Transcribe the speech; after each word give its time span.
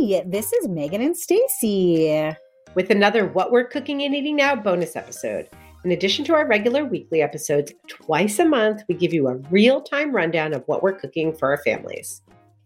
Hey, 0.00 0.22
this 0.24 0.50
is 0.54 0.66
Megan 0.66 1.02
and 1.02 1.14
Stacy 1.14 2.34
with 2.74 2.88
another 2.88 3.26
What 3.26 3.52
We're 3.52 3.66
Cooking 3.66 4.02
and 4.02 4.14
Eating 4.14 4.36
Now 4.36 4.56
bonus 4.56 4.96
episode. 4.96 5.46
In 5.84 5.90
addition 5.90 6.24
to 6.24 6.32
our 6.32 6.46
regular 6.46 6.86
weekly 6.86 7.20
episodes, 7.20 7.74
twice 7.86 8.38
a 8.38 8.46
month 8.46 8.80
we 8.88 8.94
give 8.94 9.12
you 9.12 9.28
a 9.28 9.36
real-time 9.50 10.16
rundown 10.16 10.54
of 10.54 10.62
what 10.64 10.82
we're 10.82 10.98
cooking 10.98 11.34
for 11.34 11.50
our 11.50 11.58
families. 11.58 12.22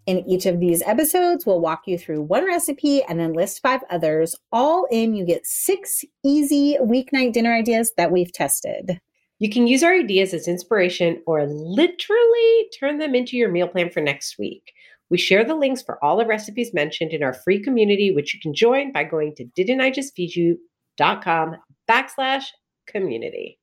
In 0.07 0.21
each 0.29 0.47
of 0.47 0.61
these 0.61 0.81
episodes, 0.83 1.45
we'll 1.45 1.61
walk 1.61 1.83
you 1.89 1.99
through 1.99 2.23
one 2.23 2.47
recipe 2.47 3.03
and 3.03 3.19
then 3.19 3.33
list 3.33 3.61
five 3.61 3.81
others. 3.91 4.37
All 4.53 4.87
in, 4.93 5.17
you 5.17 5.27
get 5.27 5.45
six 5.45 6.05
easy 6.25 6.79
weeknight 6.81 7.33
dinner 7.33 7.53
ideas 7.53 7.93
that 7.97 8.13
we've 8.13 8.33
tested. 8.33 9.01
You 9.41 9.51
can 9.51 9.67
use 9.67 9.83
our 9.83 9.95
ideas 9.95 10.35
as 10.35 10.47
inspiration 10.47 11.21
or 11.27 11.47
literally 11.47 12.69
turn 12.79 12.99
them 12.99 13.17
into 13.17 13.37
your 13.37 13.51
meal 13.51 13.67
plan 13.67 13.91
for 13.91 14.01
next 14.01 14.39
week. 14.39 14.71
We 15.11 15.19
share 15.19 15.45
the 15.45 15.55
links 15.55 15.83
for 15.83 16.03
all 16.03 16.17
the 16.17 16.27
recipes 16.27 16.73
mentioned 16.73 17.13
in 17.13 17.23
our 17.23 17.35
free 17.35 17.63
community, 17.63 18.11
which 18.11 18.35
you 18.35 18.41
can 18.41 18.55
join 18.55 18.93
by 18.93 19.05
going 19.05 19.35
to 19.37 19.45
didn'tijustfeedyou.com 19.59 21.57
backslash 21.89 22.45
community. 22.87 23.59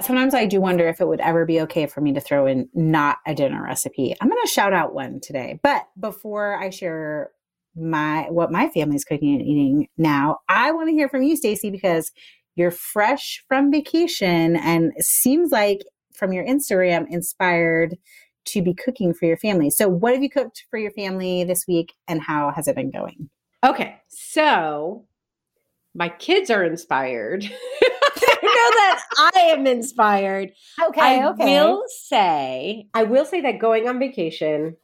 Sometimes 0.00 0.34
I 0.34 0.46
do 0.46 0.60
wonder 0.60 0.88
if 0.88 1.00
it 1.00 1.06
would 1.06 1.20
ever 1.20 1.44
be 1.44 1.60
okay 1.62 1.86
for 1.86 2.00
me 2.00 2.12
to 2.14 2.20
throw 2.20 2.46
in 2.46 2.68
not 2.74 3.18
a 3.26 3.34
dinner 3.34 3.62
recipe. 3.62 4.14
I'm 4.20 4.28
going 4.28 4.40
to 4.42 4.48
shout 4.48 4.72
out 4.72 4.94
one 4.94 5.20
today. 5.20 5.60
But 5.62 5.86
before 5.98 6.56
I 6.56 6.70
share 6.70 7.30
my 7.74 8.26
what 8.30 8.52
my 8.52 8.68
family's 8.68 9.04
cooking 9.04 9.34
and 9.34 9.42
eating 9.42 9.88
now, 9.96 10.38
I 10.48 10.72
want 10.72 10.88
to 10.88 10.94
hear 10.94 11.08
from 11.08 11.22
you, 11.22 11.36
Stacy, 11.36 11.70
because 11.70 12.10
you're 12.54 12.70
fresh 12.70 13.42
from 13.48 13.70
vacation 13.70 14.56
and 14.56 14.92
seems 14.98 15.50
like 15.50 15.80
from 16.14 16.32
your 16.32 16.44
Instagram 16.44 17.06
inspired 17.08 17.96
to 18.46 18.62
be 18.62 18.74
cooking 18.74 19.14
for 19.14 19.26
your 19.26 19.36
family. 19.36 19.70
So, 19.70 19.88
what 19.88 20.12
have 20.14 20.22
you 20.22 20.30
cooked 20.30 20.64
for 20.70 20.78
your 20.78 20.90
family 20.92 21.44
this 21.44 21.66
week 21.66 21.94
and 22.08 22.20
how 22.20 22.50
has 22.54 22.68
it 22.68 22.76
been 22.76 22.90
going? 22.90 23.30
Okay. 23.64 23.96
So, 24.08 25.04
my 25.94 26.08
kids 26.08 26.50
are 26.50 26.64
inspired. 26.64 27.44
I 27.44 27.48
know 28.42 28.50
that 28.50 29.04
I 29.34 29.40
am 29.40 29.66
inspired. 29.66 30.52
Okay. 30.88 31.00
I 31.00 31.28
okay. 31.30 31.44
will 31.44 31.84
say, 31.88 32.86
I 32.94 33.04
will 33.04 33.24
say 33.24 33.40
that 33.42 33.58
going 33.58 33.88
on 33.88 33.98
vacation 33.98 34.76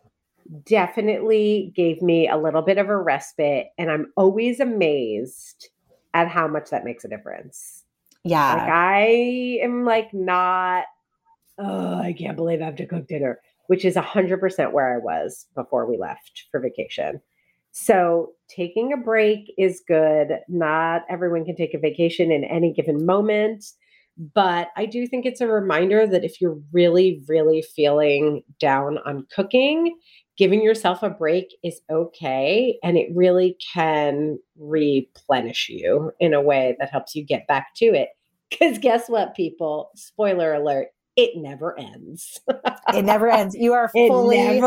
definitely 0.65 1.73
gave 1.77 2.01
me 2.03 2.29
a 2.29 2.37
little 2.37 2.63
bit 2.63 2.79
of 2.79 2.89
a 2.89 2.97
respite. 2.97 3.69
And 3.77 3.91
I'm 3.91 4.13
always 4.17 4.61
amazed 4.61 5.69
at 6.15 6.29
how 6.29 6.49
much 6.49 6.71
that 6.71 6.85
makes 6.85 7.05
a 7.05 7.09
difference. 7.09 7.85
Yeah. 8.25 8.55
Like 8.55 8.69
I 8.69 9.59
am 9.63 9.85
like 9.85 10.13
not, 10.13 10.85
oh, 11.59 11.99
I 11.99 12.15
can't 12.19 12.37
believe 12.37 12.63
I 12.63 12.67
have 12.67 12.77
to 12.77 12.87
cook 12.87 13.09
dinner 13.09 13.41
which 13.69 13.85
is 13.85 13.95
100% 13.95 14.73
where 14.73 14.95
I 14.95 14.99
was 14.99 15.47
before 15.55 15.89
we 15.89 15.97
left 15.97 16.47
for 16.51 16.59
vacation. 16.59 17.21
So, 17.71 18.33
taking 18.49 18.93
a 18.93 18.97
break 18.97 19.53
is 19.57 19.83
good. 19.87 20.41
Not 20.49 21.03
everyone 21.09 21.45
can 21.45 21.55
take 21.55 21.75
a 21.75 21.79
vacation 21.79 22.33
in 22.33 22.45
any 22.45 22.73
given 22.73 23.05
moment, 23.05 23.65
but 24.34 24.69
I 24.77 24.87
do 24.87 25.07
think 25.07 25.27
it's 25.27 25.43
a 25.43 25.47
reminder 25.47 26.07
that 26.07 26.25
if 26.25 26.41
you're 26.41 26.59
really, 26.72 27.22
really 27.28 27.63
feeling 27.63 28.43
down 28.59 28.99
on 29.04 29.27
cooking, 29.31 29.97
giving 30.39 30.63
yourself 30.63 31.03
a 31.03 31.11
break 31.11 31.54
is 31.63 31.81
okay. 31.91 32.78
And 32.83 32.97
it 32.97 33.11
really 33.15 33.59
can 33.75 34.39
replenish 34.59 35.69
you 35.69 36.11
in 36.19 36.33
a 36.33 36.43
way 36.43 36.75
that 36.81 36.91
helps 36.91 37.15
you 37.15 37.22
get 37.22 37.47
back 37.47 37.75
to 37.77 37.84
it. 37.84 38.09
Because 38.49 38.78
guess 38.78 39.11
what, 39.11 39.37
people? 39.37 39.91
Spoiler 39.95 40.54
alert, 40.54 40.89
it 41.18 41.32
never 41.34 41.76
ends. 41.76 42.41
it 42.94 43.04
never 43.04 43.28
ends. 43.28 43.56
You 43.56 43.72
are 43.72 43.88
fully 43.88 44.60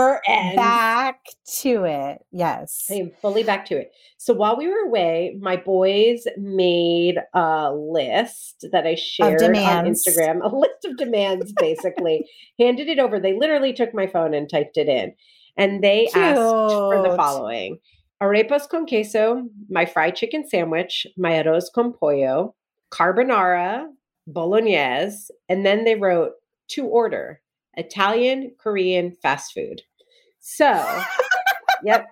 back 0.57 1.24
to 1.62 1.86
it. 1.86 2.25
Yes. 2.33 2.88
I 2.92 2.95
am 2.95 3.12
fully 3.21 3.44
back 3.44 3.65
to 3.68 3.77
it. 3.77 3.94
So 4.18 4.33
while 4.33 4.57
we 4.57 4.68
were 4.68 4.86
away, 4.86 5.38
my 5.39 5.56
boys 5.56 6.25
made 6.38 7.15
a 7.33 7.74
list 7.74 8.65
that 8.74 8.86
I 8.86 8.95
shared 8.95 9.42
on 9.42 9.86
Instagram, 9.86 10.44
a 10.44 10.53
list 10.53 10.83
of 10.83 10.98
demands 10.98 11.53
basically, 11.57 12.30
handed 12.59 12.89
it 12.89 13.00
over. 13.00 13.18
They 13.18 13.33
literally 13.33 13.71
took 13.71 13.94
my 13.94 14.07
phone 14.07 14.33
and 14.33 14.50
typed 14.50 14.75
it 14.75 14.89
in. 14.89 15.13
And 15.56 15.81
they 15.81 16.09
Cute. 16.12 16.18
asked 16.18 16.38
for 16.38 17.01
the 17.01 17.15
following 17.15 17.80
arepas 18.21 18.68
con 18.68 18.86
queso, 18.86 19.48
my 19.69 19.86
fried 19.86 20.18
chicken 20.18 20.45
sandwich, 20.45 21.07
my 21.15 21.31
arroz 21.31 21.71
con 21.74 21.94
pollo, 21.94 22.56
carbonara, 22.92 23.86
bolognese, 24.27 25.31
and 25.48 25.65
then 25.65 25.86
they 25.86 25.95
wrote 25.95 26.33
to 26.72 26.86
order 26.86 27.42
Italian, 27.76 28.52
Korean, 28.58 29.16
fast 29.22 29.54
food. 29.54 29.82
So, 30.40 30.66
yep. 31.84 32.08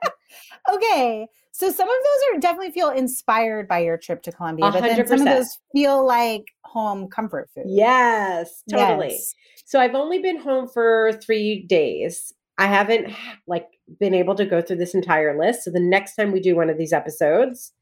Okay. 0.72 1.28
So 1.52 1.70
some 1.72 1.90
of 1.90 1.96
those 1.96 2.38
are 2.38 2.40
definitely 2.40 2.72
feel 2.72 2.90
inspired 2.90 3.68
by 3.68 3.80
your 3.80 3.98
trip 3.98 4.22
to 4.24 4.32
Colombia, 4.32 4.72
but 4.72 4.82
then 4.82 5.06
some 5.06 5.20
of 5.20 5.26
those 5.26 5.60
feel 5.74 6.06
like 6.08 6.46
home 6.64 7.10
comfort 7.10 7.50
food. 7.54 7.66
Yes, 7.68 8.64
totally. 8.70 9.10
Yes. 9.10 9.36
So 9.66 9.80
I've 9.82 9.96
only 9.96 10.20
been 10.20 10.40
home 10.40 10.70
for 10.70 11.12
three 11.22 11.66
days. 11.68 12.34
I 12.58 12.68
haven't 12.68 13.14
like 13.46 13.68
been 14.00 14.14
able 14.14 14.36
to 14.36 14.46
go 14.46 14.62
through 14.62 14.78
this 14.78 14.94
entire 14.94 15.38
list. 15.38 15.64
So 15.64 15.72
the 15.72 15.82
next 15.82 16.16
time 16.16 16.32
we 16.32 16.40
do 16.40 16.56
one 16.56 16.70
of 16.70 16.78
these 16.78 16.94
episodes, 16.94 17.74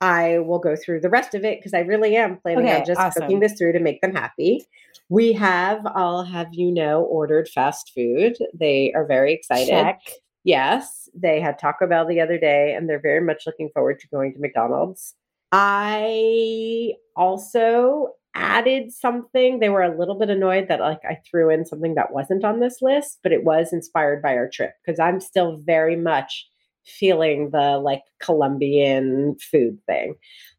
I 0.00 0.38
will 0.38 0.58
go 0.58 0.76
through 0.76 1.00
the 1.00 1.10
rest 1.10 1.34
of 1.34 1.44
it 1.44 1.58
because 1.58 1.74
I 1.74 1.80
really 1.80 2.16
am 2.16 2.38
planning 2.38 2.64
Okay, 2.64 2.80
on 2.80 2.86
just 2.86 3.00
awesome. 3.00 3.22
cooking 3.22 3.40
this 3.40 3.54
through 3.54 3.72
to 3.72 3.80
make 3.80 4.00
them 4.00 4.14
happy. 4.14 4.64
We 5.08 5.32
have, 5.32 5.84
I'll 5.86 6.24
have 6.24 6.48
you 6.52 6.70
know, 6.70 7.02
ordered 7.02 7.48
fast 7.48 7.92
food. 7.94 8.36
They 8.54 8.92
are 8.94 9.06
very 9.06 9.32
excited. 9.32 9.68
Check. 9.68 10.00
Yes, 10.44 11.08
they 11.14 11.40
had 11.40 11.58
Taco 11.58 11.86
Bell 11.86 12.06
the 12.06 12.20
other 12.20 12.38
day 12.38 12.74
and 12.74 12.88
they're 12.88 13.00
very 13.00 13.20
much 13.20 13.42
looking 13.44 13.70
forward 13.74 13.98
to 14.00 14.08
going 14.08 14.32
to 14.34 14.38
McDonald's. 14.38 15.14
I 15.50 16.92
also 17.16 18.10
added 18.34 18.92
something. 18.92 19.58
They 19.58 19.68
were 19.68 19.82
a 19.82 19.98
little 19.98 20.16
bit 20.16 20.30
annoyed 20.30 20.68
that 20.68 20.80
like 20.80 21.00
I 21.04 21.18
threw 21.28 21.50
in 21.50 21.66
something 21.66 21.94
that 21.96 22.12
wasn't 22.12 22.44
on 22.44 22.60
this 22.60 22.80
list, 22.80 23.18
but 23.22 23.32
it 23.32 23.44
was 23.44 23.72
inspired 23.72 24.22
by 24.22 24.36
our 24.36 24.48
trip 24.48 24.74
because 24.84 25.00
I'm 25.00 25.20
still 25.20 25.56
very 25.56 25.96
much 25.96 26.46
feeling 26.88 27.50
the 27.50 27.78
like 27.78 28.02
Colombian 28.20 29.36
food 29.50 29.78
thing. 29.86 30.14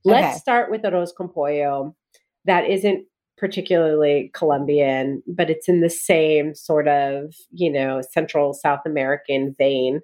Let's 0.06 0.28
Okay. 0.36 0.38
start 0.40 0.72
with 0.72 0.82
arroz 0.84 1.14
con 1.16 1.30
pollo. 1.30 1.96
That 2.46 2.70
isn't 2.70 3.06
particularly 3.38 4.32
Colombian, 4.34 5.24
but 5.28 5.50
it's 5.50 5.70
in 5.70 5.82
the 5.82 5.90
same 5.90 6.54
sort 6.54 6.88
of, 6.88 7.34
you 7.52 7.72
know, 7.72 8.02
Central 8.02 8.54
South 8.54 8.82
American 8.86 9.56
vein. 9.58 10.02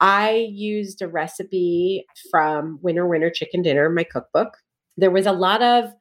I 0.00 0.48
used 0.50 1.02
a 1.02 1.08
recipe 1.08 2.06
from 2.30 2.78
Winner 2.82 3.06
Winner 3.06 3.30
Chicken 3.30 3.62
Dinner, 3.62 3.90
my 3.90 4.04
cookbook. 4.04 4.56
There 4.96 5.10
was 5.10 5.26
a 5.26 5.32
lot 5.32 5.62
of 5.62 5.92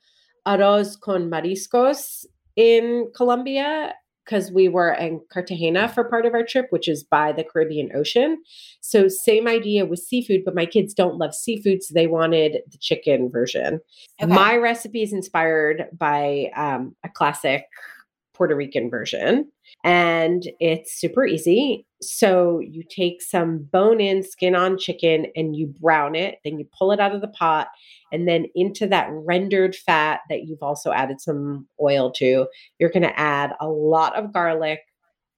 arroz 0.48 1.00
con 1.00 1.30
mariscos 1.30 2.26
in 2.56 3.12
Colombia 3.16 3.94
because 4.30 4.52
we 4.52 4.68
were 4.68 4.92
in 4.92 5.22
Cartagena 5.32 5.90
for 5.90 6.04
part 6.04 6.26
of 6.26 6.34
our 6.34 6.44
trip, 6.44 6.68
which 6.70 6.88
is 6.88 7.04
by 7.04 7.32
the 7.32 7.44
Caribbean 7.44 7.90
Ocean. 7.96 8.42
So, 8.82 9.08
same 9.08 9.48
idea 9.48 9.86
with 9.86 10.00
seafood, 10.00 10.46
but 10.46 10.56
my 10.56 10.66
kids 10.66 10.94
don't 10.94 11.18
love 11.18 11.34
seafood, 11.34 11.82
so 11.82 11.94
they 11.94 12.08
wanted 12.08 12.60
the 12.72 12.78
chicken 12.78 13.30
version. 13.32 13.80
Okay. 14.22 14.32
My 14.32 14.56
recipe 14.58 15.02
is 15.02 15.14
inspired 15.14 15.88
by 15.98 16.52
um, 16.56 16.96
a 17.04 17.10
classic 17.10 17.66
Puerto 18.40 18.56
Rican 18.56 18.90
version, 18.90 19.52
and 19.84 20.44
it's 20.62 21.00
super 21.00 21.26
easy. 21.26 21.86
So 22.02 22.60
you 22.60 22.84
take 22.90 23.22
some 23.22 23.68
bone 23.70 24.00
in, 24.00 24.24
skin 24.24 24.56
on 24.56 24.78
chicken 24.78 25.28
and 25.36 25.58
you 25.58 25.68
brown 25.68 26.16
it, 26.16 26.38
then 26.46 26.58
you 26.58 26.66
pull 26.78 26.94
it 26.94 27.02
out 27.02 27.14
of 27.14 27.20
the 27.20 27.28
pot, 27.28 27.68
and 28.14 28.26
then 28.30 28.46
into 28.56 28.88
that 28.88 29.10
rendered 29.12 29.76
fat 29.76 30.22
that 30.30 30.46
you've 30.46 30.64
also 30.64 30.94
added 30.94 31.20
some 31.20 31.68
oil 31.82 32.12
to, 32.14 32.48
you're 32.80 32.90
going 32.90 33.04
to 33.04 33.20
add 33.20 33.52
a 33.60 33.68
lot 33.68 34.18
of 34.18 34.32
garlic, 34.32 34.80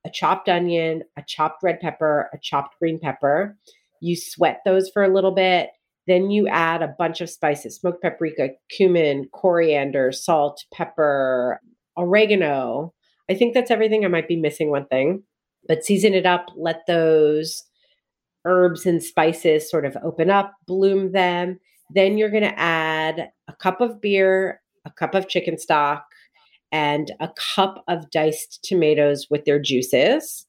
a 0.06 0.12
chopped 0.12 0.48
onion, 0.48 1.02
a 1.18 1.24
chopped 1.28 1.64
red 1.64 1.80
pepper, 1.80 2.30
a 2.32 2.38
chopped 2.40 2.78
green 2.78 3.00
pepper. 3.00 3.58
You 4.00 4.16
sweat 4.16 4.62
those 4.64 4.92
for 4.92 5.04
a 5.04 5.12
little 5.12 5.34
bit. 5.34 5.72
Then 6.08 6.30
you 6.30 6.48
add 6.48 6.84
a 6.84 6.96
bunch 6.98 7.22
of 7.22 7.30
spices 7.30 7.78
smoked 7.78 8.04
paprika, 8.04 8.50
cumin, 8.70 9.30
coriander, 9.32 10.12
salt, 10.12 10.66
pepper, 10.72 11.60
oregano. 11.98 12.94
I 13.30 13.36
think 13.36 13.54
that's 13.54 13.72
everything. 13.72 14.04
I 14.04 14.10
might 14.10 14.28
be 14.28 14.36
missing 14.36 14.70
one 14.70 14.86
thing, 14.88 15.24
but 15.68 15.84
season 15.84 16.14
it 16.14 16.26
up. 16.26 16.48
Let 16.56 16.86
those 16.88 17.64
herbs 18.46 18.86
and 18.86 19.02
spices 19.02 19.70
sort 19.70 19.86
of 19.86 19.98
open 20.04 20.30
up, 20.30 20.54
bloom 20.68 21.12
them. 21.12 21.60
Then 21.94 22.18
you're 22.18 22.32
going 22.32 22.44
to 22.44 22.60
add 22.60 23.30
a 23.48 23.54
cup 23.54 23.82
of 23.82 24.02
beer, 24.02 24.62
a 24.86 24.92
cup 24.92 25.14
of 25.14 25.28
chicken 25.28 25.58
stock, 25.58 26.06
and 26.72 27.12
a 27.20 27.30
cup 27.56 27.84
of 27.88 28.10
diced 28.12 28.64
tomatoes 28.64 29.28
with 29.30 29.46
their 29.46 29.60
juices. 29.60 30.46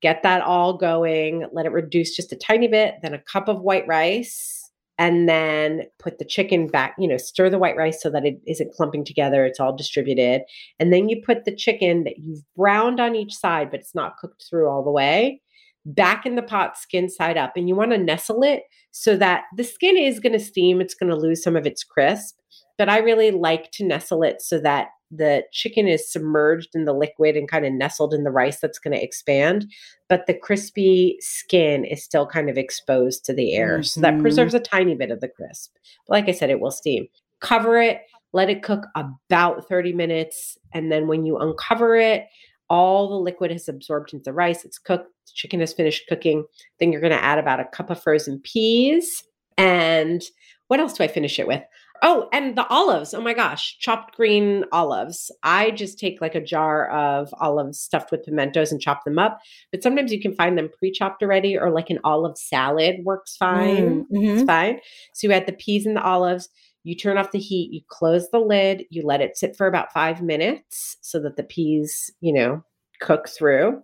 Get 0.00 0.24
that 0.24 0.42
all 0.42 0.76
going. 0.76 1.46
Let 1.52 1.66
it 1.66 1.72
reduce 1.72 2.16
just 2.16 2.32
a 2.32 2.36
tiny 2.36 2.66
bit. 2.66 2.96
Then 3.02 3.14
a 3.14 3.18
cup 3.20 3.48
of 3.48 3.60
white 3.60 3.86
rice. 3.86 4.61
And 4.98 5.28
then 5.28 5.82
put 5.98 6.18
the 6.18 6.24
chicken 6.24 6.66
back, 6.66 6.94
you 6.98 7.08
know, 7.08 7.16
stir 7.16 7.48
the 7.50 7.58
white 7.58 7.76
rice 7.76 8.02
so 8.02 8.10
that 8.10 8.24
it 8.24 8.40
isn't 8.46 8.74
clumping 8.74 9.04
together. 9.04 9.44
It's 9.44 9.58
all 9.58 9.74
distributed. 9.74 10.42
And 10.78 10.92
then 10.92 11.08
you 11.08 11.22
put 11.24 11.44
the 11.44 11.56
chicken 11.56 12.04
that 12.04 12.18
you've 12.18 12.42
browned 12.54 13.00
on 13.00 13.16
each 13.16 13.34
side, 13.34 13.70
but 13.70 13.80
it's 13.80 13.94
not 13.94 14.18
cooked 14.18 14.44
through 14.48 14.68
all 14.68 14.84
the 14.84 14.90
way, 14.90 15.40
back 15.86 16.26
in 16.26 16.36
the 16.36 16.42
pot, 16.42 16.76
skin 16.76 17.08
side 17.08 17.38
up. 17.38 17.54
And 17.56 17.68
you 17.68 17.74
want 17.74 17.92
to 17.92 17.98
nestle 17.98 18.42
it 18.42 18.64
so 18.90 19.16
that 19.16 19.44
the 19.56 19.64
skin 19.64 19.96
is 19.96 20.20
going 20.20 20.34
to 20.34 20.38
steam. 20.38 20.80
It's 20.80 20.94
going 20.94 21.10
to 21.10 21.16
lose 21.16 21.42
some 21.42 21.56
of 21.56 21.66
its 21.66 21.82
crisp. 21.82 22.36
But 22.78 22.88
I 22.88 22.98
really 22.98 23.30
like 23.30 23.70
to 23.72 23.86
nestle 23.86 24.22
it 24.22 24.42
so 24.42 24.58
that 24.60 24.88
the 25.14 25.44
chicken 25.52 25.86
is 25.86 26.10
submerged 26.10 26.74
in 26.74 26.86
the 26.86 26.94
liquid 26.94 27.36
and 27.36 27.46
kind 27.48 27.66
of 27.66 27.72
nestled 27.72 28.14
in 28.14 28.24
the 28.24 28.30
rice 28.30 28.60
that's 28.60 28.78
going 28.78 28.96
to 28.96 29.02
expand. 29.02 29.66
But 30.08 30.26
the 30.26 30.34
crispy 30.34 31.18
skin 31.20 31.84
is 31.84 32.02
still 32.02 32.26
kind 32.26 32.48
of 32.48 32.56
exposed 32.56 33.24
to 33.26 33.34
the 33.34 33.54
air. 33.54 33.82
So 33.82 34.00
that 34.00 34.14
Mhm. 34.14 34.22
preserves 34.22 34.54
a 34.54 34.60
tiny 34.60 34.94
bit 34.94 35.10
of 35.10 35.20
the 35.20 35.28
crisp. 35.28 35.74
But 36.06 36.14
like 36.14 36.28
I 36.28 36.32
said, 36.32 36.48
it 36.48 36.60
will 36.60 36.70
steam. 36.70 37.08
Cover 37.40 37.80
it, 37.80 38.00
let 38.32 38.48
it 38.48 38.62
cook 38.62 38.86
about 38.96 39.68
30 39.68 39.92
minutes. 39.92 40.56
And 40.72 40.90
then 40.90 41.06
when 41.08 41.26
you 41.26 41.36
uncover 41.36 41.94
it, 41.96 42.26
all 42.70 43.08
the 43.10 43.16
liquid 43.16 43.50
has 43.50 43.68
absorbed 43.68 44.14
into 44.14 44.24
the 44.24 44.32
rice. 44.32 44.64
It's 44.64 44.78
cooked. 44.78 45.10
The 45.26 45.32
chicken 45.34 45.60
has 45.60 45.74
finished 45.74 46.06
cooking. 46.08 46.46
Then 46.80 46.90
you're 46.90 47.02
going 47.02 47.12
to 47.12 47.22
add 47.22 47.38
about 47.38 47.60
a 47.60 47.66
cup 47.66 47.90
of 47.90 48.02
frozen 48.02 48.40
peas. 48.40 49.24
And 49.58 50.22
what 50.68 50.80
else 50.80 50.94
do 50.94 51.04
I 51.04 51.08
finish 51.08 51.38
it 51.38 51.46
with? 51.46 51.62
Oh, 52.04 52.28
and 52.32 52.56
the 52.58 52.66
olives. 52.66 53.14
Oh 53.14 53.20
my 53.20 53.32
gosh, 53.32 53.78
chopped 53.78 54.16
green 54.16 54.64
olives. 54.72 55.30
I 55.44 55.70
just 55.70 55.98
take 56.00 56.20
like 56.20 56.34
a 56.34 56.40
jar 56.40 56.90
of 56.90 57.32
olives 57.40 57.78
stuffed 57.78 58.10
with 58.10 58.24
pimentos 58.24 58.72
and 58.72 58.80
chop 58.80 59.04
them 59.04 59.20
up. 59.20 59.38
But 59.70 59.84
sometimes 59.84 60.12
you 60.12 60.20
can 60.20 60.34
find 60.34 60.58
them 60.58 60.68
pre 60.76 60.90
chopped 60.90 61.22
already, 61.22 61.56
or 61.56 61.70
like 61.70 61.90
an 61.90 62.00
olive 62.02 62.36
salad 62.36 62.96
works 63.04 63.36
fine. 63.36 64.04
Mhm. 64.12 64.32
It's 64.34 64.42
fine. 64.42 64.80
So 65.14 65.28
you 65.28 65.32
add 65.32 65.46
the 65.46 65.52
peas 65.52 65.86
and 65.86 65.96
the 65.96 66.02
olives. 66.02 66.48
You 66.84 66.96
turn 66.96 67.18
off 67.18 67.30
the 67.30 67.38
heat. 67.38 67.70
You 67.72 67.82
close 67.88 68.28
the 68.30 68.40
lid. 68.40 68.84
You 68.90 69.02
let 69.06 69.20
it 69.20 69.36
sit 69.36 69.54
for 69.56 69.68
about 69.68 69.92
five 69.92 70.20
minutes 70.22 70.96
so 71.02 71.20
that 71.20 71.36
the 71.36 71.44
peas, 71.44 72.10
you 72.20 72.32
know, 72.32 72.64
cook 73.00 73.28
through. 73.28 73.80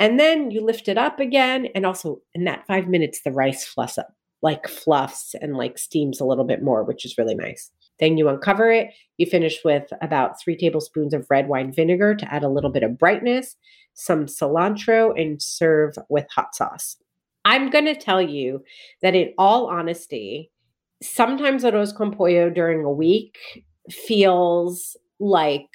And 0.00 0.18
then 0.18 0.50
you 0.50 0.60
lift 0.64 0.88
it 0.88 0.98
up 0.98 1.20
again. 1.20 1.68
And 1.76 1.86
also 1.86 2.20
in 2.34 2.42
that 2.44 2.66
five 2.66 2.88
minutes, 2.88 3.22
the 3.22 3.30
rice 3.30 3.64
fluffs 3.64 3.98
up, 3.98 4.08
like 4.42 4.68
fluffs 4.68 5.34
and 5.40 5.56
like 5.56 5.78
steams 5.78 6.20
a 6.20 6.24
little 6.24 6.44
bit 6.44 6.62
more, 6.62 6.82
which 6.82 7.04
is 7.04 7.16
really 7.16 7.34
nice. 7.34 7.70
Then 8.00 8.18
you 8.18 8.28
uncover 8.28 8.70
it. 8.70 8.88
You 9.16 9.26
finish 9.26 9.60
with 9.64 9.84
about 10.00 10.40
three 10.40 10.56
tablespoons 10.56 11.14
of 11.14 11.26
red 11.30 11.48
wine 11.48 11.72
vinegar 11.72 12.14
to 12.16 12.34
add 12.34 12.42
a 12.42 12.48
little 12.48 12.70
bit 12.70 12.82
of 12.82 12.98
brightness, 12.98 13.54
some 13.94 14.26
cilantro, 14.26 15.18
and 15.20 15.40
serve 15.40 15.94
with 16.08 16.26
hot 16.34 16.54
sauce. 16.54 16.96
I'm 17.44 17.70
going 17.70 17.84
to 17.86 17.94
tell 17.94 18.22
you 18.22 18.64
that, 19.02 19.14
in 19.14 19.32
all 19.38 19.66
honesty, 19.66 20.50
sometimes 21.02 21.64
arroz 21.64 21.94
con 21.94 22.12
pollo 22.12 22.50
during 22.50 22.84
a 22.84 22.90
week 22.90 23.36
feels 23.90 24.96
like 25.18 25.68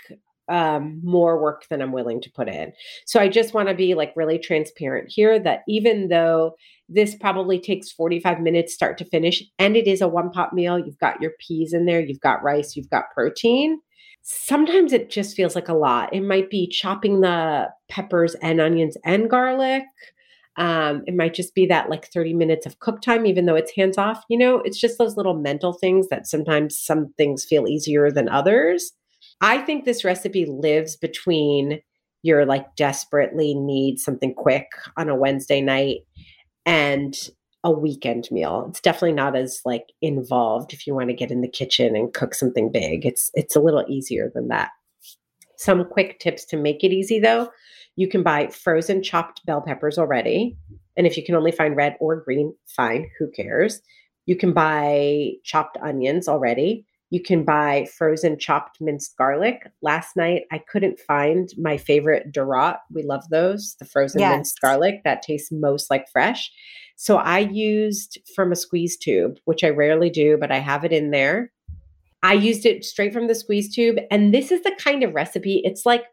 um, 0.49 1.01
more 1.03 1.41
work 1.41 1.67
than 1.69 1.81
I'm 1.81 1.91
willing 1.91 2.21
to 2.21 2.31
put 2.31 2.47
in. 2.47 2.73
So 3.05 3.19
I 3.19 3.27
just 3.27 3.53
want 3.53 3.69
to 3.69 3.75
be 3.75 3.95
like 3.95 4.13
really 4.15 4.39
transparent 4.39 5.11
here 5.11 5.39
that 5.39 5.63
even 5.67 6.09
though 6.09 6.55
this 6.89 7.15
probably 7.15 7.59
takes 7.59 7.91
45 7.91 8.39
minutes 8.39 8.73
start 8.73 8.97
to 8.99 9.05
finish 9.05 9.43
and 9.59 9.75
it 9.75 9.87
is 9.87 10.01
a 10.01 10.07
one 10.07 10.31
pot 10.31 10.53
meal, 10.53 10.79
you've 10.79 10.99
got 10.99 11.21
your 11.21 11.31
peas 11.39 11.73
in 11.73 11.85
there, 11.85 11.99
you've 11.99 12.21
got 12.21 12.43
rice, 12.43 12.75
you've 12.75 12.89
got 12.89 13.11
protein. 13.13 13.79
Sometimes 14.23 14.91
it 14.93 15.09
just 15.09 15.35
feels 15.35 15.55
like 15.55 15.69
a 15.69 15.73
lot. 15.73 16.13
It 16.13 16.21
might 16.21 16.49
be 16.49 16.67
chopping 16.67 17.21
the 17.21 17.69
peppers 17.89 18.35
and 18.35 18.59
onions 18.59 18.97
and 19.05 19.29
garlic. 19.29 19.83
Um, 20.57 21.03
it 21.05 21.15
might 21.15 21.33
just 21.33 21.53
be 21.53 21.67
that 21.67 21.89
like 21.89 22.11
30 22.11 22.33
minutes 22.33 22.65
of 22.65 22.79
cook 22.79 23.01
time, 23.01 23.25
even 23.25 23.45
though 23.45 23.55
it's 23.55 23.75
hands 23.75 23.97
off. 23.97 24.23
You 24.27 24.37
know, 24.37 24.57
it's 24.57 24.79
just 24.79 24.97
those 24.97 25.15
little 25.15 25.35
mental 25.35 25.71
things 25.71 26.07
that 26.09 26.27
sometimes 26.27 26.77
some 26.77 27.13
things 27.17 27.45
feel 27.45 27.67
easier 27.67 28.11
than 28.11 28.27
others. 28.27 28.91
I 29.41 29.59
think 29.59 29.85
this 29.85 30.03
recipe 30.03 30.45
lives 30.45 30.95
between 30.95 31.81
your 32.23 32.45
like 32.45 32.75
desperately 32.75 33.53
need 33.53 33.99
something 33.99 34.33
quick 34.33 34.67
on 34.97 35.09
a 35.09 35.15
Wednesday 35.15 35.61
night 35.61 35.99
and 36.65 37.15
a 37.63 37.71
weekend 37.71 38.27
meal. 38.31 38.65
It's 38.69 38.81
definitely 38.81 39.13
not 39.13 39.35
as 39.35 39.61
like 39.65 39.85
involved 40.01 40.73
if 40.73 40.87
you 40.87 40.93
want 40.95 41.09
to 41.09 41.15
get 41.15 41.31
in 41.31 41.41
the 41.41 41.47
kitchen 41.47 41.95
and 41.95 42.13
cook 42.13 42.33
something 42.33 42.71
big. 42.71 43.05
It's 43.05 43.29
it's 43.33 43.55
a 43.55 43.61
little 43.61 43.85
easier 43.87 44.31
than 44.33 44.47
that. 44.49 44.69
Some 45.57 45.85
quick 45.85 46.19
tips 46.19 46.45
to 46.45 46.57
make 46.57 46.83
it 46.83 46.91
easy 46.91 47.19
though. 47.19 47.49
You 47.95 48.07
can 48.07 48.23
buy 48.23 48.47
frozen 48.47 49.01
chopped 49.01 49.45
bell 49.45 49.61
peppers 49.61 49.97
already. 49.97 50.55
And 50.95 51.07
if 51.07 51.17
you 51.17 51.23
can 51.23 51.35
only 51.35 51.51
find 51.51 51.75
red 51.75 51.95
or 51.99 52.21
green, 52.21 52.53
fine, 52.67 53.09
who 53.17 53.29
cares? 53.31 53.81
You 54.25 54.35
can 54.35 54.53
buy 54.53 55.31
chopped 55.43 55.77
onions 55.81 56.27
already. 56.27 56.85
You 57.09 57.21
can 57.21 57.45
buy 57.45 57.87
frozen 57.97 58.37
chopped 58.37 58.81
minced 58.81 59.15
garlic. 59.17 59.71
Last 59.81 60.17
night, 60.17 60.43
I 60.51 60.57
couldn't 60.57 60.99
find 60.99 61.49
my 61.57 61.77
favorite 61.77 62.33
Dorot. 62.33 62.77
We 62.91 63.03
love 63.03 63.23
those, 63.29 63.75
the 63.79 63.85
frozen 63.85 64.21
Yes. 64.21 64.37
minced 64.37 64.61
garlic 64.61 65.01
that 65.05 65.21
tastes 65.21 65.51
most 65.51 65.89
like 65.89 66.09
fresh. 66.11 66.51
So 66.97 67.17
I 67.17 67.39
used 67.39 68.17
from 68.35 68.51
a 68.51 68.55
squeeze 68.57 68.97
tube, 68.97 69.37
which 69.45 69.63
I 69.63 69.69
rarely 69.69 70.09
do, 70.09 70.37
but 70.37 70.51
I 70.51 70.59
have 70.59 70.83
it 70.83 70.91
in 70.91 71.11
there. 71.11 71.51
I 72.23 72.33
used 72.33 72.65
it 72.65 72.83
straight 72.83 73.13
from 73.13 73.27
the 73.27 73.35
squeeze 73.35 73.73
tube. 73.73 73.97
And 74.11 74.33
this 74.33 74.51
is 74.51 74.63
the 74.63 74.75
kind 74.77 75.03
of 75.03 75.13
recipe, 75.13 75.61
it's 75.63 75.85
like, 75.85 76.03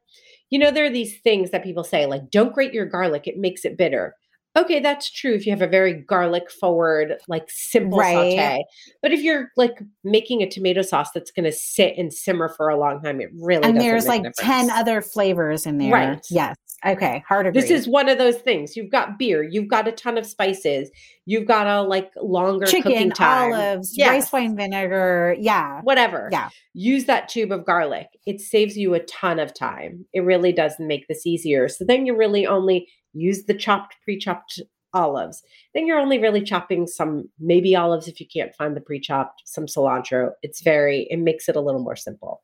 you 0.51 0.59
know, 0.59 0.71
there 0.71 0.85
are 0.85 0.91
these 0.91 1.19
things 1.23 1.51
that 1.51 1.65
people 1.65 1.83
say, 1.83 2.07
like, 2.07 2.31
don't 2.31 2.55
grate 2.55 2.75
your 2.75 2.87
garlic, 2.87 3.27
it 3.27 3.39
makes 3.39 3.65
it 3.65 3.79
bitter. 3.79 4.15
Okay, 4.57 4.79
that's 4.79 5.11
true 5.11 5.35
if 5.35 5.47
you 5.47 5.53
have 5.53 5.63
a 5.63 5.67
very 5.67 5.93
garlic 5.93 6.49
forward, 6.51 7.17
like 7.27 7.45
simple 7.49 7.99
Right. 7.99 8.13
saute. 8.15 8.65
But 9.03 9.13
if 9.13 9.21
you're 9.23 9.51
like 9.57 9.81
making 10.05 10.43
a 10.43 10.49
tomato 10.49 10.83
sauce 10.83 11.11
that's 11.13 11.33
going 11.33 11.45
to 11.45 11.53
sit 11.53 11.95
and 11.99 12.13
simmer 12.13 12.49
for 12.49 12.69
a 12.69 12.79
long 12.79 13.01
time, 13.03 13.21
it 13.21 13.31
really 13.41 13.65
and 13.65 13.81
there's 13.81 14.07
like 14.07 14.23
10 14.39 14.71
other 14.71 15.03
flavors 15.03 15.67
in 15.67 15.79
there. 15.79 15.93
Right. 15.93 16.25
Yes. 16.31 16.55
Okay. 16.87 17.25
Hard 17.27 17.47
agree. 17.47 17.63
This 17.63 17.71
is 17.71 17.89
one 17.89 18.09
of 18.09 18.19
those 18.19 18.37
things. 18.37 18.77
You've 18.77 18.91
got 18.93 19.19
beer, 19.19 19.43
you've 19.43 19.69
got 19.69 19.89
a 19.89 19.93
ton 19.93 20.19
of 20.19 20.27
spices, 20.27 20.91
you've 21.25 21.47
got 21.49 21.67
a 21.67 21.83
like 21.83 22.13
longer 22.23 22.67
cooking 22.67 22.83
chicken, 22.83 23.11
time. 23.11 23.53
olives, 23.55 23.95
Yes. 23.97 24.09
rice 24.11 24.33
wine 24.33 24.55
vinegar. 24.57 25.35
Yeah. 25.41 25.81
whatever. 25.81 26.29
Yeah. 26.31 26.51
Use 26.75 27.07
that 27.07 27.29
tube 27.29 27.51
of 27.51 27.65
garlic. 27.65 28.09
It 28.27 28.41
saves 28.41 28.77
you 28.77 28.95
a 28.95 29.01
ton 29.01 29.39
of 29.41 29.53
time. 29.55 30.05
It 30.13 30.21
really 30.21 30.53
does 30.53 30.75
make 30.79 31.09
this 31.09 31.27
easier. 31.27 31.69
So 31.69 31.85
then 31.85 32.07
you're 32.07 32.17
really 32.19 32.47
only 32.47 32.87
use 33.15 33.45
the 33.45 33.55
chopped, 33.55 33.97
pre 34.05 34.19
chopped 34.19 34.61
olives. 34.93 35.43
Then 35.75 35.87
you're 35.87 35.99
only 35.99 36.19
really 36.19 36.43
chopping 36.43 36.87
some 36.87 37.29
maybe 37.41 37.75
olives 37.75 38.09
if 38.09 38.21
you 38.21 38.27
can't 38.27 38.55
find 38.55 38.77
the 38.77 38.81
pre 38.81 39.01
chopped, 39.01 39.43
some 39.45 39.67
cilantro. 39.67 40.31
It's 40.43 40.63
very, 40.63 41.09
it 41.11 41.19
makes 41.19 41.49
it 41.49 41.57
a 41.57 41.61
little 41.61 41.83
more 41.83 41.97
simple. 41.97 42.43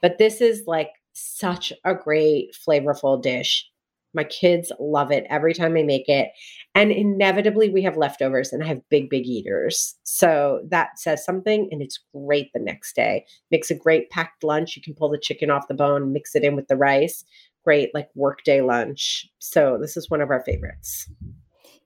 But 0.00 0.18
this 0.18 0.40
is 0.40 0.64
like 0.66 0.90
such 1.12 1.72
a 1.84 1.94
great, 1.94 2.56
flavorful 2.66 3.22
dish. 3.22 3.68
My 4.14 4.24
kids 4.24 4.70
love 4.78 5.10
it 5.10 5.26
every 5.30 5.54
time 5.54 5.76
I 5.76 5.82
make 5.82 6.08
it. 6.08 6.32
And 6.74 6.92
inevitably, 6.92 7.70
we 7.70 7.82
have 7.82 7.96
leftovers, 7.96 8.52
and 8.52 8.62
I 8.62 8.66
have 8.66 8.86
big, 8.90 9.08
big 9.08 9.26
eaters. 9.26 9.94
So 10.02 10.60
that 10.68 10.98
says 10.98 11.24
something, 11.24 11.68
and 11.70 11.80
it's 11.80 12.00
great 12.14 12.52
the 12.52 12.60
next 12.60 12.94
day. 12.94 13.24
Makes 13.50 13.70
a 13.70 13.74
great 13.74 14.10
packed 14.10 14.44
lunch. 14.44 14.76
You 14.76 14.82
can 14.82 14.94
pull 14.94 15.08
the 15.08 15.18
chicken 15.18 15.50
off 15.50 15.68
the 15.68 15.74
bone, 15.74 16.12
mix 16.12 16.34
it 16.34 16.44
in 16.44 16.56
with 16.56 16.68
the 16.68 16.76
rice. 16.76 17.24
Great, 17.64 17.94
like 17.94 18.08
workday 18.14 18.60
lunch. 18.60 19.28
So 19.38 19.78
this 19.80 19.96
is 19.96 20.10
one 20.10 20.20
of 20.20 20.30
our 20.30 20.42
favorites. 20.44 21.08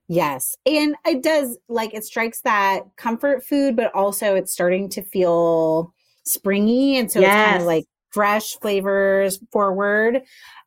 Yes. 0.08 0.56
And 0.64 0.94
it 1.04 1.22
does 1.22 1.58
like 1.68 1.92
it 1.92 2.04
strikes 2.04 2.40
that 2.42 2.80
comfort 2.96 3.44
food, 3.44 3.76
but 3.76 3.92
also 3.94 4.34
it's 4.36 4.52
starting 4.52 4.88
to 4.90 5.02
feel 5.02 5.92
springy. 6.24 6.96
And 6.96 7.10
so 7.10 7.20
it's 7.20 7.34
kind 7.34 7.60
of 7.60 7.66
like 7.66 7.84
fresh 8.10 8.54
flavors 8.60 9.38
forward. 9.52 10.22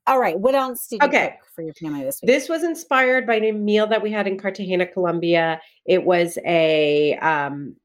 All 0.07 0.19
right. 0.19 0.37
What 0.39 0.55
else 0.55 0.87
did 0.87 1.01
you 1.01 1.07
Okay. 1.07 1.35
cook 1.39 1.49
for 1.55 1.61
your 1.61 1.73
family 1.75 2.03
this 2.03 2.19
week? 2.21 2.27
This 2.27 2.49
was 2.49 2.63
inspired 2.63 3.25
by 3.25 3.35
a 3.35 3.51
meal 3.53 3.87
that 3.87 4.01
we 4.01 4.11
had 4.11 4.27
in 4.27 4.37
Cartagena, 4.37 4.85
Colombia. 4.87 5.61
It 5.85 6.03
was 6.03 6.37
a 6.45 7.15
um, 7.17 7.75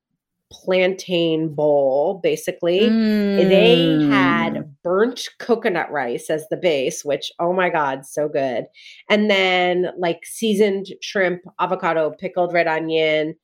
plantain 0.63 1.55
bowl, 1.55 2.21
basically. 2.23 2.89
They 3.37 3.99
Mm. 4.01 4.09
had 4.09 4.75
burnt 4.85 5.29
coconut 5.41 5.91
rice 5.91 6.31
as 6.31 6.49
the 6.49 6.57
base, 6.57 7.05
which, 7.05 7.33
oh 7.41 7.53
my 7.53 7.69
God, 7.69 8.07
so 8.07 8.29
good. 8.29 8.67
And 9.11 9.29
then 9.31 9.91
like 9.99 10.25
seasoned 10.25 10.87
shrimp, 11.01 11.43
avocado, 11.61 12.11
pickled 12.13 12.53
red 12.53 12.69
onion, 12.69 13.35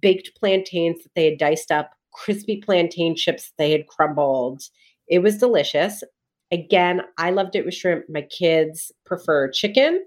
baked 0.00 0.32
plantains 0.38 1.02
that 1.02 1.14
they 1.14 1.24
had 1.30 1.38
diced 1.38 1.72
up, 1.72 1.90
crispy 2.12 2.56
plantain 2.60 3.16
chips 3.16 3.52
they 3.56 3.72
had 3.72 3.86
crumbled. 3.86 4.62
It 5.08 5.20
was 5.20 5.38
delicious. 5.38 6.04
Again, 6.50 7.02
I 7.16 7.30
loved 7.30 7.56
it 7.56 7.64
with 7.64 7.74
shrimp. 7.74 8.04
My 8.08 8.22
kids 8.22 8.92
prefer 9.06 9.50
chicken. 9.50 10.04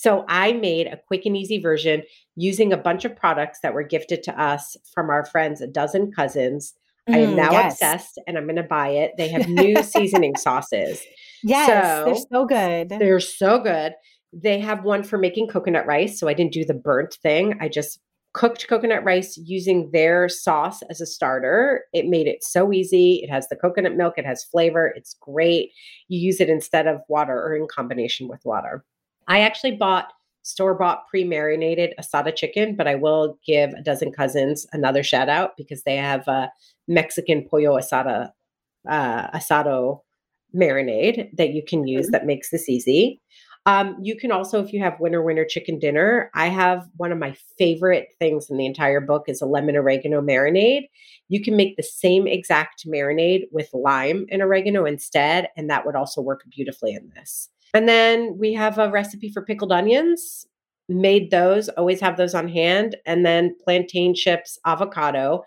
So 0.00 0.24
I 0.28 0.52
made 0.52 0.86
a 0.86 0.96
quick 1.08 1.26
and 1.26 1.36
easy 1.36 1.60
version 1.60 2.04
using 2.36 2.72
a 2.72 2.76
bunch 2.76 3.04
of 3.04 3.16
products 3.16 3.58
that 3.64 3.74
were 3.74 3.82
gifted 3.82 4.22
to 4.24 4.40
us 4.40 4.76
from 4.94 5.10
our 5.10 5.24
friends, 5.24 5.60
a 5.60 5.66
dozen 5.66 6.12
cousins. 6.12 6.72
I 7.08 7.18
am 7.18 7.30
Mm, 7.30 7.36
now 7.36 7.50
yes. 7.50 7.72
obsessed 7.72 8.20
and 8.28 8.38
I'm 8.38 8.44
going 8.44 8.54
to 8.56 8.62
buy 8.62 8.90
it. 8.90 9.14
They 9.18 9.28
have 9.30 9.48
new 9.48 9.82
seasoning 9.82 10.36
sauces. 10.36 11.02
Yes. 11.42 11.66
they're 12.04 12.14
So, 12.14 12.24
so 12.30 12.46
good. 12.46 12.88
They're 12.90 13.18
so 13.18 13.58
good. 13.58 13.94
They 14.32 14.60
have 14.60 14.84
one 14.84 15.02
for 15.02 15.18
making 15.18 15.48
coconut 15.48 15.86
rice. 15.86 16.20
So 16.20 16.28
I 16.28 16.34
didn't 16.34 16.52
do 16.52 16.64
the 16.64 16.74
burnt 16.74 17.14
thing. 17.20 17.58
I 17.60 17.68
just 17.68 17.98
cooked 18.34 18.68
coconut 18.68 19.02
rice 19.02 19.36
using 19.36 19.90
their 19.92 20.28
sauce 20.28 20.80
as 20.90 21.00
a 21.00 21.06
starter. 21.06 21.82
It 21.92 22.06
made 22.06 22.28
it 22.28 22.44
so 22.44 22.72
easy. 22.72 23.20
It 23.24 23.30
has 23.30 23.48
the 23.48 23.56
coconut 23.56 23.96
milk, 23.96 24.14
it 24.16 24.26
has 24.26 24.44
flavor. 24.44 24.92
It's 24.94 25.16
great. 25.20 25.70
You 26.06 26.20
use 26.20 26.40
it 26.40 26.48
instead 26.48 26.86
of 26.86 27.00
water 27.08 27.34
or 27.34 27.56
in 27.56 27.66
combination 27.66 28.28
with 28.28 28.42
water. 28.44 28.84
I 29.28 29.40
actually 29.40 29.76
bought 29.76 30.12
store 30.42 30.74
bought 30.74 31.06
pre 31.08 31.24
marinated 31.24 31.94
asada 32.00 32.34
chicken, 32.34 32.74
but 32.74 32.88
I 32.88 32.94
will 32.94 33.38
give 33.46 33.70
a 33.74 33.82
dozen 33.82 34.10
cousins 34.10 34.66
another 34.72 35.02
shout 35.02 35.28
out 35.28 35.56
because 35.56 35.82
they 35.82 35.96
have 35.96 36.26
a 36.26 36.50
Mexican 36.88 37.46
pollo 37.46 37.78
asada, 37.78 38.30
uh, 38.88 39.28
asado 39.30 40.00
marinade 40.56 41.28
that 41.36 41.50
you 41.50 41.62
can 41.62 41.86
use 41.86 42.08
that 42.08 42.26
makes 42.26 42.50
this 42.50 42.68
easy. 42.68 43.20
Um, 43.68 43.98
you 44.00 44.16
can 44.16 44.32
also, 44.32 44.64
if 44.64 44.72
you 44.72 44.80
have 44.80 44.98
winner 44.98 45.22
winner 45.22 45.44
chicken 45.44 45.78
dinner, 45.78 46.30
I 46.32 46.46
have 46.46 46.88
one 46.96 47.12
of 47.12 47.18
my 47.18 47.36
favorite 47.58 48.08
things 48.18 48.48
in 48.48 48.56
the 48.56 48.64
entire 48.64 48.98
book 48.98 49.24
is 49.28 49.42
a 49.42 49.46
lemon 49.46 49.76
oregano 49.76 50.22
marinade. 50.22 50.88
You 51.28 51.42
can 51.42 51.54
make 51.54 51.76
the 51.76 51.82
same 51.82 52.26
exact 52.26 52.86
marinade 52.86 53.42
with 53.52 53.68
lime 53.74 54.24
and 54.30 54.40
oregano 54.40 54.86
instead, 54.86 55.50
and 55.54 55.68
that 55.68 55.84
would 55.84 55.96
also 55.96 56.22
work 56.22 56.44
beautifully 56.50 56.94
in 56.94 57.12
this. 57.14 57.50
And 57.74 57.86
then 57.86 58.38
we 58.38 58.54
have 58.54 58.78
a 58.78 58.90
recipe 58.90 59.28
for 59.28 59.44
pickled 59.44 59.70
onions. 59.70 60.46
Made 60.88 61.30
those, 61.30 61.68
always 61.68 62.00
have 62.00 62.16
those 62.16 62.34
on 62.34 62.48
hand. 62.48 62.96
And 63.04 63.26
then 63.26 63.54
plantain 63.62 64.14
chips, 64.14 64.58
avocado. 64.64 65.42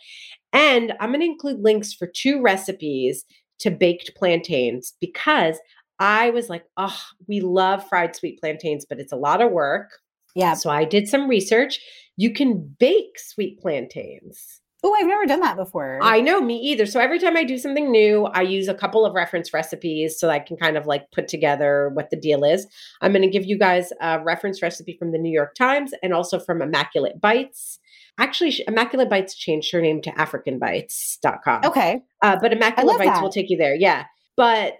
And 0.53 0.93
I'm 0.99 1.09
going 1.09 1.21
to 1.21 1.25
include 1.25 1.63
links 1.63 1.91
for 1.91 2.05
two 2.05 2.39
recipes 2.39 3.25
to 3.61 3.71
baked 3.71 4.11
plantains 4.15 4.93
because 5.01 5.57
I 6.01 6.31
was 6.31 6.49
like, 6.49 6.65
oh, 6.77 6.99
we 7.27 7.41
love 7.41 7.87
fried 7.87 8.15
sweet 8.15 8.39
plantains, 8.39 8.85
but 8.89 8.99
it's 8.99 9.11
a 9.11 9.17
lot 9.17 9.39
of 9.39 9.51
work. 9.51 9.89
Yeah. 10.35 10.55
So 10.55 10.71
I 10.71 10.83
did 10.83 11.07
some 11.07 11.27
research. 11.29 11.79
You 12.17 12.33
can 12.33 12.75
bake 12.79 13.19
sweet 13.19 13.59
plantains. 13.59 14.61
Oh, 14.83 14.95
I've 14.99 15.05
never 15.05 15.27
done 15.27 15.41
that 15.41 15.57
before. 15.57 15.99
I 16.01 16.21
know, 16.21 16.41
me 16.41 16.57
either. 16.57 16.87
So 16.87 16.99
every 16.99 17.19
time 17.19 17.37
I 17.37 17.43
do 17.43 17.59
something 17.59 17.91
new, 17.91 18.25
I 18.25 18.41
use 18.41 18.67
a 18.67 18.73
couple 18.73 19.05
of 19.05 19.13
reference 19.13 19.53
recipes 19.53 20.19
so 20.19 20.27
I 20.27 20.39
can 20.39 20.57
kind 20.57 20.75
of 20.75 20.87
like 20.87 21.11
put 21.11 21.27
together 21.27 21.91
what 21.93 22.09
the 22.09 22.15
deal 22.15 22.43
is. 22.43 22.65
I'm 22.99 23.11
going 23.11 23.21
to 23.21 23.29
give 23.29 23.45
you 23.45 23.59
guys 23.59 23.89
a 24.01 24.19
reference 24.23 24.59
recipe 24.63 24.95
from 24.97 25.11
the 25.11 25.19
New 25.19 25.31
York 25.31 25.53
Times 25.53 25.93
and 26.01 26.15
also 26.15 26.39
from 26.39 26.63
Immaculate 26.63 27.21
Bites. 27.21 27.77
Actually, 28.17 28.55
Immaculate 28.67 29.09
Bites 29.09 29.35
changed 29.35 29.71
her 29.71 29.81
name 29.81 30.01
to 30.01 30.11
AfricanBites.com. 30.13 31.65
okay. 31.65 32.01
Uh, 32.23 32.37
but 32.41 32.51
Immaculate 32.51 32.97
Bites 32.97 33.11
that. 33.11 33.21
will 33.21 33.31
take 33.31 33.51
you 33.51 33.57
there. 33.57 33.75
Yeah. 33.75 34.05
But 34.35 34.77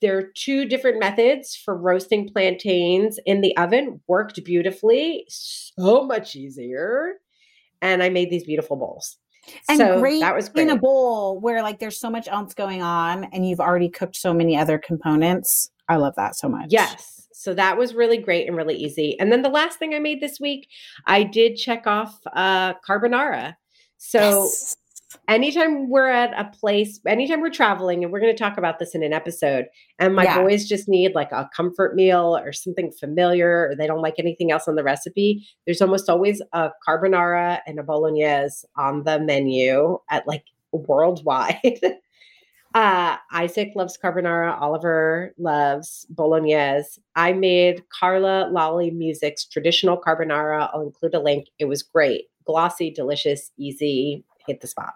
there 0.00 0.18
are 0.18 0.30
two 0.34 0.66
different 0.66 0.98
methods 0.98 1.56
for 1.56 1.76
roasting 1.76 2.28
plantains 2.28 3.18
in 3.26 3.40
the 3.40 3.56
oven. 3.56 4.00
Worked 4.06 4.44
beautifully, 4.44 5.24
so 5.28 6.04
much 6.04 6.36
easier. 6.36 7.14
And 7.82 8.02
I 8.02 8.08
made 8.08 8.30
these 8.30 8.44
beautiful 8.44 8.76
bowls. 8.76 9.18
And 9.68 9.78
so 9.78 10.00
great 10.00 10.20
that 10.20 10.34
was 10.34 10.48
great. 10.48 10.62
in 10.62 10.70
a 10.70 10.76
bowl 10.76 11.38
where 11.40 11.62
like 11.62 11.78
there's 11.78 12.00
so 12.00 12.10
much 12.10 12.28
else 12.28 12.54
going 12.54 12.82
on 12.82 13.24
and 13.24 13.46
you've 13.46 13.60
already 13.60 13.90
cooked 13.90 14.16
so 14.16 14.32
many 14.32 14.56
other 14.56 14.78
components. 14.78 15.70
I 15.88 15.96
love 15.96 16.14
that 16.16 16.34
so 16.36 16.48
much. 16.48 16.66
Yes. 16.70 17.28
So 17.32 17.52
that 17.52 17.76
was 17.76 17.94
really 17.94 18.16
great 18.16 18.46
and 18.46 18.56
really 18.56 18.76
easy. 18.76 19.18
And 19.20 19.30
then 19.30 19.42
the 19.42 19.50
last 19.50 19.78
thing 19.78 19.92
I 19.94 19.98
made 19.98 20.22
this 20.22 20.40
week, 20.40 20.68
I 21.06 21.24
did 21.24 21.56
check 21.56 21.86
off 21.86 22.18
uh 22.32 22.74
carbonara. 22.88 23.56
So 23.98 24.44
Yes. 24.44 24.76
Anytime 25.28 25.88
we're 25.88 26.08
at 26.08 26.32
a 26.38 26.48
place, 26.50 27.00
anytime 27.06 27.40
we're 27.40 27.50
traveling, 27.50 28.02
and 28.04 28.12
we're 28.12 28.20
going 28.20 28.34
to 28.34 28.38
talk 28.38 28.56
about 28.58 28.78
this 28.78 28.94
in 28.94 29.02
an 29.02 29.12
episode, 29.12 29.66
and 29.98 30.14
my 30.14 30.24
Yeah. 30.24 30.42
boys 30.42 30.66
just 30.68 30.88
need 30.88 31.14
like 31.14 31.32
a 31.32 31.48
comfort 31.54 31.94
meal 31.94 32.36
or 32.36 32.52
something 32.52 32.90
familiar, 32.92 33.68
or 33.70 33.76
they 33.76 33.86
don't 33.86 34.02
like 34.02 34.14
anything 34.18 34.50
else 34.50 34.68
on 34.68 34.74
the 34.76 34.84
recipe, 34.84 35.46
there's 35.66 35.82
almost 35.82 36.08
always 36.10 36.42
a 36.52 36.70
carbonara 36.86 37.60
and 37.66 37.78
a 37.78 37.82
bolognese 37.82 38.66
on 38.76 39.04
the 39.04 39.18
menu 39.20 39.98
at 40.10 40.26
like 40.26 40.44
worldwide. 40.72 41.80
Uh, 42.74 43.16
Isaac 43.32 43.70
loves 43.76 43.96
carbonara. 43.96 44.60
Oliver 44.60 45.32
loves 45.38 46.06
bolognese. 46.10 47.00
I 47.14 47.32
made 47.32 47.88
Carla 47.90 48.50
Lalli 48.50 48.90
Music's 48.90 49.44
traditional 49.44 49.96
carbonara. 49.96 50.70
I'll 50.74 50.80
include 50.80 51.14
a 51.14 51.20
link. 51.20 51.46
It 51.60 51.66
was 51.66 51.84
great. 51.84 52.24
Glossy, 52.44 52.90
delicious, 52.90 53.52
easy. 53.56 54.24
Hit 54.46 54.60
the 54.60 54.66
spot. 54.66 54.94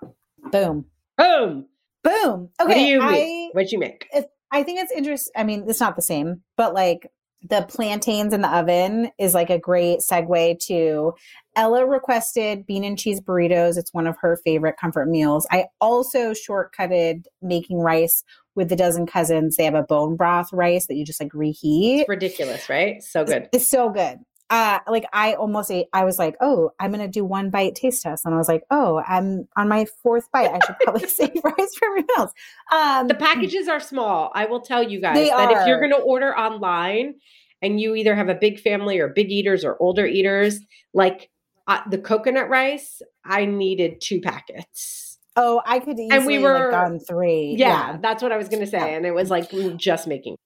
Boom. 0.50 0.86
Boom. 1.16 1.66
Boom. 2.04 2.50
Okay. 2.60 2.68
what 2.68 2.74
do 2.74 2.80
you 2.80 3.00
I, 3.00 3.10
make? 3.10 3.54
What'd 3.54 3.72
you 3.72 3.78
make? 3.78 4.08
I 4.50 4.62
think 4.62 4.80
it's 4.80 4.92
interesting. 4.92 5.32
I 5.36 5.44
mean, 5.44 5.64
it's 5.68 5.80
not 5.80 5.96
the 5.96 6.02
same, 6.02 6.42
but 6.56 6.74
like 6.74 7.10
the 7.42 7.62
plantains 7.68 8.32
in 8.32 8.40
the 8.40 8.54
oven 8.54 9.10
is 9.18 9.34
like 9.34 9.50
a 9.50 9.58
great 9.58 10.00
segue 10.00 10.58
to 10.66 11.12
Ella 11.54 11.86
requested 11.86 12.66
bean 12.66 12.84
and 12.84 12.98
cheese 12.98 13.20
burritos. 13.20 13.76
It's 13.76 13.94
one 13.94 14.06
of 14.06 14.16
her 14.20 14.38
favorite 14.44 14.76
comfort 14.80 15.08
meals. 15.08 15.46
I 15.50 15.66
also 15.80 16.32
shortcutted 16.32 17.24
making 17.42 17.78
rice 17.78 18.24
with 18.54 18.68
the 18.68 18.76
dozen 18.76 19.06
cousins. 19.06 19.56
They 19.56 19.64
have 19.64 19.74
a 19.74 19.82
bone 19.82 20.16
broth 20.16 20.52
rice 20.52 20.86
that 20.86 20.96
you 20.96 21.04
just 21.04 21.20
like 21.20 21.32
reheat. 21.32 22.00
It's 22.00 22.08
ridiculous, 22.08 22.68
right? 22.68 23.02
So 23.02 23.24
good. 23.24 23.48
It's 23.52 23.70
so 23.70 23.90
good. 23.90 24.18
Uh, 24.50 24.78
like 24.88 25.04
I 25.12 25.34
almost 25.34 25.70
ate, 25.70 25.86
I 25.92 26.04
was 26.04 26.18
like, 26.18 26.34
oh, 26.40 26.70
I'm 26.80 26.90
gonna 26.90 27.06
do 27.08 27.24
one 27.24 27.50
bite 27.50 27.74
taste 27.74 28.02
test, 28.02 28.24
and 28.24 28.34
I 28.34 28.38
was 28.38 28.48
like, 28.48 28.62
oh, 28.70 29.02
I'm 29.06 29.46
on 29.56 29.68
my 29.68 29.86
fourth 30.02 30.30
bite. 30.32 30.50
I 30.50 30.58
should 30.66 30.76
probably 30.82 31.06
save 31.08 31.32
rice 31.44 31.74
for 31.78 31.86
everyone 31.88 32.06
else. 32.16 32.32
Um, 32.72 33.08
The 33.08 33.14
packages 33.14 33.68
are 33.68 33.80
small. 33.80 34.32
I 34.34 34.46
will 34.46 34.60
tell 34.60 34.82
you 34.82 35.00
guys 35.00 35.16
that 35.30 35.50
if 35.50 35.66
you're 35.66 35.78
going 35.80 35.92
to 35.92 35.98
order 35.98 36.34
online 36.36 37.16
and 37.60 37.78
you 37.80 37.94
either 37.94 38.14
have 38.14 38.28
a 38.30 38.34
big 38.34 38.58
family 38.60 38.98
or 39.00 39.08
big 39.08 39.30
eaters 39.30 39.64
or 39.64 39.76
older 39.80 40.06
eaters, 40.06 40.60
like 40.94 41.28
uh, 41.66 41.80
the 41.90 41.98
coconut 41.98 42.48
rice, 42.48 43.02
I 43.26 43.44
needed 43.44 44.00
two 44.00 44.20
packets. 44.22 45.18
oh, 45.36 45.60
I 45.66 45.78
could 45.80 45.98
easily 45.98 46.08
And 46.16 46.26
we 46.26 46.38
were- 46.38 46.70
like 46.70 46.70
gone 46.70 46.98
three. 47.00 47.54
Yeah, 47.58 47.98
that's 48.00 48.22
what 48.22 48.32
I 48.32 48.38
was 48.38 48.48
going 48.48 48.60
to 48.60 48.66
say. 48.66 48.78
Yeah. 48.78 48.96
And 48.96 49.04
it 49.04 49.12
was 49.12 49.28
like 49.30 49.50
just 49.76 50.06
making. 50.06 50.36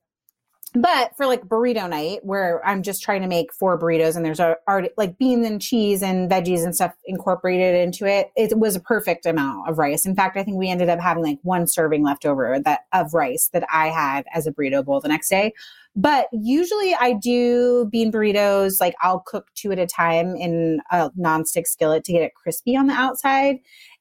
But 0.75 1.15
for 1.17 1.27
like 1.27 1.43
burrito 1.45 1.89
night, 1.89 2.21
where 2.23 2.65
I'm 2.67 2.83
just 2.83 3.03
trying 3.03 3.21
to 3.21 3.29
make 3.29 3.53
four 3.53 3.79
burritos 3.79 4.17
and 4.17 4.25
there's 4.25 4.41
already 4.41 4.89
like 4.97 5.19
beans 5.19 5.47
and 5.47 5.61
cheese 5.61 6.03
and 6.03 6.31
veggies 6.31 6.65
and 6.65 6.75
stuff 6.75 6.95
incorporated 7.05 7.75
into 7.75 8.07
it, 8.07 8.33
it 8.37 8.59
was 8.59 8.75
a 8.75 8.81
perfect 8.81 9.27
amount 9.27 9.69
of 9.69 9.77
rice. 9.77 10.07
In 10.07 10.17
fact, 10.17 10.39
I 10.39 10.43
think 10.43 10.57
we 10.57 10.71
ended 10.71 10.89
up 10.89 10.99
having 10.99 11.23
like 11.23 11.39
one 11.43 11.67
serving 11.67 12.03
left 12.03 12.25
over 12.25 12.59
that 12.65 12.81
of 12.93 13.13
rice 13.13 13.51
that 13.53 13.65
I 13.71 13.89
had 13.89 14.25
as 14.33 14.47
a 14.47 14.53
burrito 14.53 14.83
bowl 14.83 15.01
the 15.01 15.09
next 15.09 15.29
day. 15.29 15.53
But 15.95 16.29
usually 16.33 16.95
I 16.95 17.13
do 17.13 17.87
bean 17.93 18.11
burritos, 18.11 18.81
like 18.81 18.95
I'll 19.03 19.21
cook 19.21 19.51
two 19.55 19.73
at 19.73 19.79
a 19.79 19.87
time 19.87 20.35
in 20.37 20.81
a 20.91 21.11
nonstick 21.11 21.67
skillet 21.67 22.05
to 22.05 22.13
get 22.13 22.23
it 22.23 22.35
crispy 22.35 22.77
on 22.77 22.87
the 22.87 22.95
outside. 22.95 23.59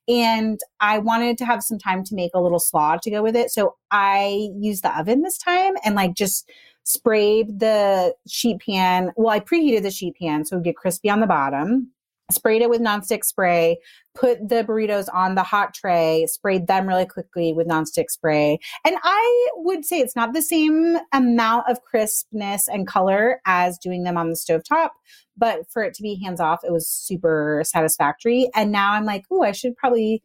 And 0.07 0.59
I 0.79 0.97
wanted 0.97 1.37
to 1.39 1.45
have 1.45 1.63
some 1.63 1.77
time 1.77 2.03
to 2.05 2.15
make 2.15 2.31
a 2.33 2.41
little 2.41 2.59
slaw 2.59 2.97
to 3.01 3.11
go 3.11 3.21
with 3.21 3.35
it. 3.35 3.51
So 3.51 3.75
I 3.91 4.49
used 4.57 4.83
the 4.83 4.97
oven 4.97 5.21
this 5.21 5.37
time 5.37 5.73
and 5.85 5.95
like 5.95 6.15
just 6.15 6.49
sprayed 6.83 7.59
the 7.59 8.15
sheet 8.27 8.61
pan. 8.65 9.11
Well, 9.15 9.29
I 9.29 9.39
preheated 9.39 9.83
the 9.83 9.91
sheet 9.91 10.15
pan 10.21 10.45
so 10.45 10.55
it 10.55 10.59
would 10.59 10.65
get 10.65 10.75
crispy 10.75 11.09
on 11.09 11.19
the 11.19 11.27
bottom. 11.27 11.91
Sprayed 12.31 12.61
it 12.61 12.69
with 12.69 12.81
nonstick 12.81 13.23
spray, 13.23 13.77
put 14.15 14.47
the 14.47 14.63
burritos 14.63 15.07
on 15.13 15.35
the 15.35 15.43
hot 15.43 15.73
tray, 15.73 16.25
sprayed 16.27 16.67
them 16.67 16.87
really 16.87 17.05
quickly 17.05 17.53
with 17.53 17.67
nonstick 17.67 18.09
spray. 18.09 18.59
And 18.85 18.95
I 19.03 19.49
would 19.57 19.85
say 19.85 19.99
it's 19.99 20.15
not 20.15 20.33
the 20.33 20.41
same 20.41 20.97
amount 21.13 21.69
of 21.69 21.81
crispness 21.83 22.67
and 22.67 22.87
color 22.87 23.41
as 23.45 23.77
doing 23.77 24.03
them 24.03 24.17
on 24.17 24.29
the 24.29 24.35
stovetop, 24.35 24.89
but 25.37 25.69
for 25.71 25.83
it 25.83 25.93
to 25.95 26.03
be 26.03 26.21
hands 26.23 26.39
off, 26.39 26.61
it 26.63 26.71
was 26.71 26.87
super 26.87 27.61
satisfactory. 27.65 28.49
And 28.55 28.71
now 28.71 28.93
I'm 28.93 29.05
like, 29.05 29.25
oh, 29.31 29.43
I 29.43 29.51
should 29.51 29.75
probably 29.75 30.23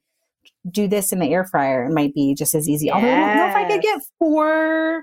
do 0.71 0.89
this 0.89 1.13
in 1.13 1.19
the 1.19 1.33
air 1.33 1.45
fryer. 1.45 1.87
It 1.87 1.93
might 1.93 2.15
be 2.15 2.35
just 2.35 2.55
as 2.55 2.69
easy. 2.69 2.91
Although 2.91 3.09
I 3.09 3.19
don't 3.19 3.37
know 3.37 3.49
if 3.49 3.57
I 3.57 3.69
could 3.69 3.83
get 3.83 4.01
four 4.19 5.03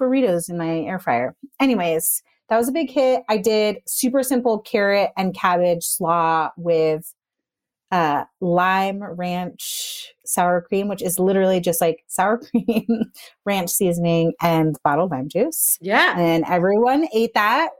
burritos 0.00 0.48
in 0.48 0.58
my 0.58 0.80
air 0.80 0.98
fryer. 0.98 1.34
Anyways, 1.60 2.22
that 2.48 2.56
was 2.58 2.68
a 2.68 2.72
big 2.72 2.90
hit. 2.90 3.22
I 3.28 3.38
did 3.38 3.78
super 3.86 4.22
simple 4.22 4.58
carrot 4.60 5.10
and 5.16 5.34
cabbage 5.34 5.84
slaw 5.84 6.50
with 6.56 7.14
uh, 7.90 8.24
lime 8.40 9.02
ranch 9.02 10.12
sour 10.24 10.62
cream, 10.62 10.88
which 10.88 11.02
is 11.02 11.18
literally 11.18 11.60
just 11.60 11.80
like 11.80 12.02
sour 12.08 12.38
cream, 12.38 13.12
ranch 13.44 13.70
seasoning, 13.70 14.32
and 14.40 14.76
bottled 14.82 15.10
lime 15.10 15.28
juice. 15.28 15.78
Yeah. 15.80 16.18
And 16.18 16.44
everyone 16.48 17.06
ate 17.14 17.34
that. 17.34 17.70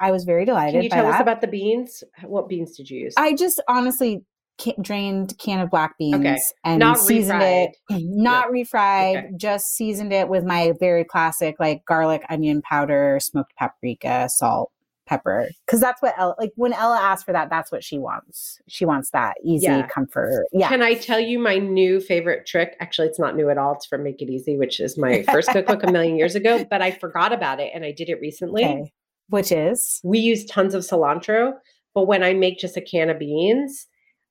I 0.00 0.10
was 0.10 0.24
very 0.24 0.44
delighted 0.44 0.74
Can 0.74 0.82
you 0.82 0.90
tell 0.90 1.04
that. 1.04 1.14
us 1.14 1.20
about 1.20 1.40
the 1.40 1.46
beans? 1.46 2.02
What 2.24 2.48
beans 2.48 2.76
did 2.76 2.90
you 2.90 3.00
use? 3.04 3.14
I 3.16 3.34
just 3.34 3.62
honestly 3.68 4.24
ca- 4.60 4.74
drained 4.82 5.36
can 5.38 5.60
of 5.60 5.70
black 5.70 5.96
beans 5.98 6.14
Okay. 6.16 6.36
and 6.64 6.78
Not 6.78 6.98
seasoned 6.98 7.42
it. 7.42 7.70
Not 7.90 8.48
refried, 8.48 9.16
Okay. 9.18 9.28
just 9.36 9.74
seasoned 9.74 10.12
it 10.12 10.28
with 10.28 10.44
my 10.44 10.72
very 10.78 11.04
classic 11.04 11.56
like 11.58 11.84
garlic, 11.86 12.22
onion 12.28 12.62
powder, 12.62 13.18
smoked 13.20 13.54
paprika, 13.56 14.28
salt, 14.28 14.70
pepper. 15.06 15.48
Because 15.66 15.80
that's 15.80 16.00
what 16.00 16.14
Ella 16.16 16.34
like 16.38 16.52
when 16.54 16.72
Ella 16.72 16.98
asked 17.00 17.26
for 17.26 17.32
that. 17.32 17.50
That's 17.50 17.72
what 17.72 17.82
she 17.82 17.98
wants. 17.98 18.60
She 18.68 18.84
wants 18.84 19.10
that 19.10 19.34
easy 19.44 19.66
Yeah. 19.66 19.86
comfort. 19.88 20.46
Yeah. 20.52 20.68
Can 20.68 20.82
I 20.82 20.94
tell 20.94 21.18
you 21.18 21.38
my 21.40 21.56
new 21.58 22.00
favorite 22.00 22.46
trick? 22.46 22.76
Actually, 22.78 23.08
it's 23.08 23.18
not 23.18 23.34
new 23.36 23.50
at 23.50 23.58
all. 23.58 23.74
It's 23.74 23.86
from 23.86 24.04
Make 24.04 24.22
It 24.22 24.30
Easy, 24.30 24.56
which 24.56 24.78
is 24.78 24.96
my 24.96 25.24
first 25.24 25.48
cookbook 25.52 25.82
a 25.82 25.90
million 25.90 26.16
years 26.16 26.36
ago, 26.36 26.64
but 26.70 26.80
I 26.80 26.92
forgot 26.92 27.32
about 27.32 27.58
it 27.58 27.72
and 27.74 27.84
I 27.84 27.90
did 27.92 28.08
it 28.08 28.20
recently. 28.20 28.64
okay. 28.64 28.92
Which 29.30 29.50
is 29.52 30.00
We 30.04 30.18
use 30.20 30.44
tons 30.44 30.74
of 30.74 30.82
cilantro, 30.82 31.54
but 31.94 32.06
when 32.06 32.22
I 32.22 32.34
make 32.34 32.58
just 32.58 32.76
a 32.76 32.80
can 32.80 33.10
of 33.10 33.18
beans, 33.18 33.86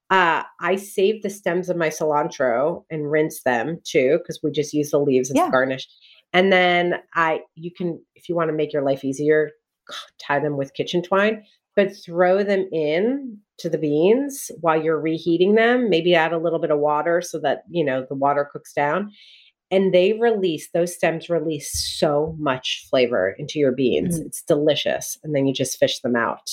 uh, 0.09 0.43
I 0.59 0.75
save 0.75 1.21
the 1.21 1.29
stems 1.29 1.69
of 1.69 1.77
my 1.77 1.89
cilantro 1.89 2.83
and 2.89 3.11
rinse 3.11 3.43
them 3.43 3.79
too, 3.83 4.17
because 4.19 4.39
we 4.43 4.51
just 4.51 4.73
use 4.73 4.91
the 4.91 4.99
leaves 4.99 5.29
as 5.29 5.35
Yeah. 5.37 5.49
garnish. 5.51 5.87
And 6.33 6.51
then 6.51 6.95
I, 7.15 7.41
you 7.55 7.71
can, 7.71 8.03
if 8.15 8.29
you 8.29 8.35
want 8.35 8.49
to 8.49 8.55
make 8.55 8.73
your 8.73 8.83
life 8.83 9.03
easier, 9.03 9.51
tie 10.21 10.39
them 10.39 10.57
with 10.57 10.73
kitchen 10.73 11.01
twine, 11.03 11.43
but 11.75 11.91
throw 11.95 12.43
them 12.43 12.67
in 12.71 13.37
to 13.59 13.69
the 13.69 13.77
beans 13.77 14.49
while 14.61 14.81
you're 14.81 14.99
reheating 14.99 15.55
them. 15.55 15.89
Maybe 15.89 16.15
add 16.15 16.33
a 16.33 16.37
little 16.39 16.59
bit 16.59 16.71
of 16.71 16.79
water 16.79 17.21
so 17.21 17.39
that 17.39 17.63
you 17.69 17.83
know 17.83 18.05
the 18.07 18.15
water 18.15 18.49
cooks 18.51 18.73
down. 18.73 19.11
And 19.71 19.93
they 19.93 20.13
release 20.13 20.69
those 20.73 20.95
stems 20.95 21.29
release 21.29 21.71
so 21.99 22.35
much 22.39 22.87
flavor 22.89 23.35
into 23.37 23.59
your 23.59 23.71
beans. 23.71 24.19
Mhm. 24.19 24.25
It's 24.25 24.41
delicious. 24.41 25.19
And 25.23 25.35
then 25.35 25.45
you 25.45 25.53
just 25.53 25.77
fish 25.77 25.99
them 25.99 26.15
out. 26.15 26.49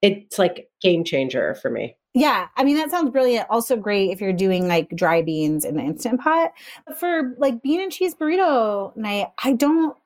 It's 0.00 0.38
like 0.38 0.70
game 0.80 1.04
changer 1.04 1.54
for 1.56 1.68
me. 1.70 1.97
Yeah, 2.14 2.48
I 2.56 2.64
mean 2.64 2.76
that 2.76 2.90
sounds 2.90 3.10
brilliant. 3.10 3.46
Also 3.50 3.76
great 3.76 4.10
if 4.10 4.20
you're 4.20 4.32
doing 4.32 4.66
like 4.66 4.88
dry 4.94 5.22
beans 5.22 5.64
in 5.64 5.76
the 5.76 5.82
instant 5.82 6.20
pot. 6.20 6.52
But 6.86 6.98
for 6.98 7.34
like 7.38 7.62
bean 7.62 7.80
and 7.80 7.92
cheese 7.92 8.14
burrito 8.14 8.96
night, 8.96 9.28
I 9.44 9.52
don't 9.52 9.96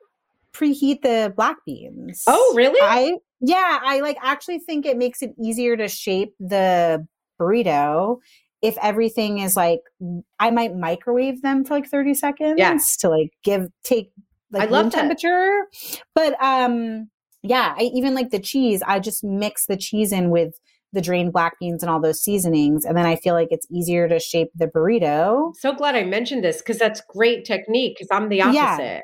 preheat 0.53 1.03
the 1.03 1.33
black 1.35 1.57
beans. 1.65 2.25
Oh, 2.27 2.53
really? 2.57 2.79
I 2.83 3.17
yeah, 3.41 3.81
I 3.83 4.01
like 4.01 4.19
actually 4.23 4.59
think 4.59 4.85
it 4.85 4.99
makes 4.99 5.23
it 5.23 5.35
easier 5.43 5.77
to 5.77 5.89
shape 5.89 6.35
the 6.39 7.07
burrito 7.41 8.19
if 8.61 8.77
everything 8.83 9.39
is 9.39 9.57
like 9.57 9.81
I 10.39 10.51
might 10.51 10.77
microwave 10.77 11.43
them 11.43 11.65
for 11.65 11.75
like 11.75 11.89
30 11.89 12.15
seconds 12.15 12.55
Yeah. 12.59 12.79
to 13.01 13.09
like 13.09 13.33
give 13.43 13.69
take 13.85 14.13
like 14.51 14.63
I 14.63 14.67
love 14.67 14.85
room 14.85 14.91
that. 14.91 14.99
temperature. 14.99 15.67
But 16.15 16.41
um 16.43 17.09
yeah, 17.43 17.75
I 17.77 17.91
even 17.95 18.15
like 18.15 18.31
the 18.31 18.39
cheese, 18.39 18.83
I 18.87 18.99
just 19.01 19.25
mix 19.25 19.67
the 19.67 19.77
cheese 19.77 20.13
in 20.13 20.31
with 20.31 20.59
the 20.93 21.01
drained 21.01 21.33
black 21.33 21.59
beans 21.59 21.83
and 21.83 21.91
all 21.91 22.01
those 22.01 22.21
seasonings 22.23 22.85
and 22.85 22.97
then 22.97 23.07
I 23.07 23.17
feel 23.17 23.35
like 23.35 23.49
it's 23.51 23.67
easier 23.71 24.09
to 24.09 24.19
shape 24.19 24.49
the 24.55 24.67
burrito. 24.67 25.55
so 25.57 25.73
glad 25.73 25.95
I 25.97 26.05
mentioned 26.05 26.45
this 26.45 26.59
because 26.59 26.79
that's 26.79 27.01
great 27.09 27.45
technique 27.45 27.97
because 27.97 28.09
I'm 28.11 28.29
the 28.29 28.43
opposite. 28.43 29.03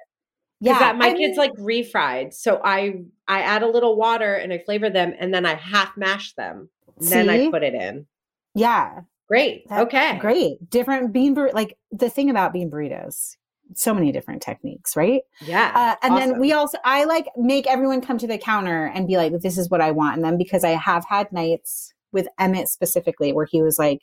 Because 0.61 0.73
Yeah, 0.75 0.79
that 0.81 0.97
my 0.99 1.09
I 1.09 1.15
kids 1.15 1.37
mean- 1.37 1.49
like 1.49 1.53
refried. 1.55 2.35
So 2.35 2.61
I 2.65 2.95
I 3.27 3.41
add 3.43 3.63
a 3.63 3.69
little 3.69 3.97
water 3.97 4.35
and 4.35 4.53
I 4.53 4.59
flavor 4.59 4.91
them 4.91 5.15
and 5.19 5.33
then 5.33 5.47
I 5.47 5.55
half 5.55 5.97
mash 5.97 6.35
them. 6.35 6.69
see? 7.01 7.11
Then 7.11 7.31
I 7.31 7.51
put 7.51 7.63
it 7.63 7.75
in. 7.75 8.07
Yeah, 8.55 9.01
Great. 9.29 9.69
That- 9.69 9.83
okay. 9.87 10.19
great. 10.19 10.69
Different 10.71 11.13
bean 11.13 11.35
bur 11.35 11.51
like 11.53 11.77
the 11.93 12.09
thing 12.11 12.29
about 12.31 12.53
bean 12.53 12.71
burritos, 12.71 13.37
so 13.75 13.93
many 13.95 14.13
different 14.13 14.43
techniques, 14.43 14.97
right? 14.97 15.23
Yeah. 15.43 15.73
Uh, 15.75 16.07
and 16.07 16.17
then 16.17 16.39
we 16.41 16.53
also, 16.53 16.79
I 16.85 17.05
like 17.05 17.27
make 17.37 17.67
everyone 17.67 18.01
come 18.01 18.19
to 18.19 18.27
the 18.27 18.39
counter 18.39 18.87
and 18.95 19.07
be 19.07 19.17
like, 19.17 19.33
this 19.41 19.59
is 19.59 19.69
what 19.71 19.81
I 19.81 19.91
want. 19.91 20.17
And 20.17 20.25
then 20.25 20.39
because 20.39 20.65
I 20.65 20.71
have 20.71 21.05
had 21.05 21.31
nights 21.33 21.93
with 22.13 22.29
Emmett 22.39 22.69
specifically 22.69 23.33
where 23.33 23.47
he 23.51 23.63
was 23.63 23.79
like, 23.79 24.01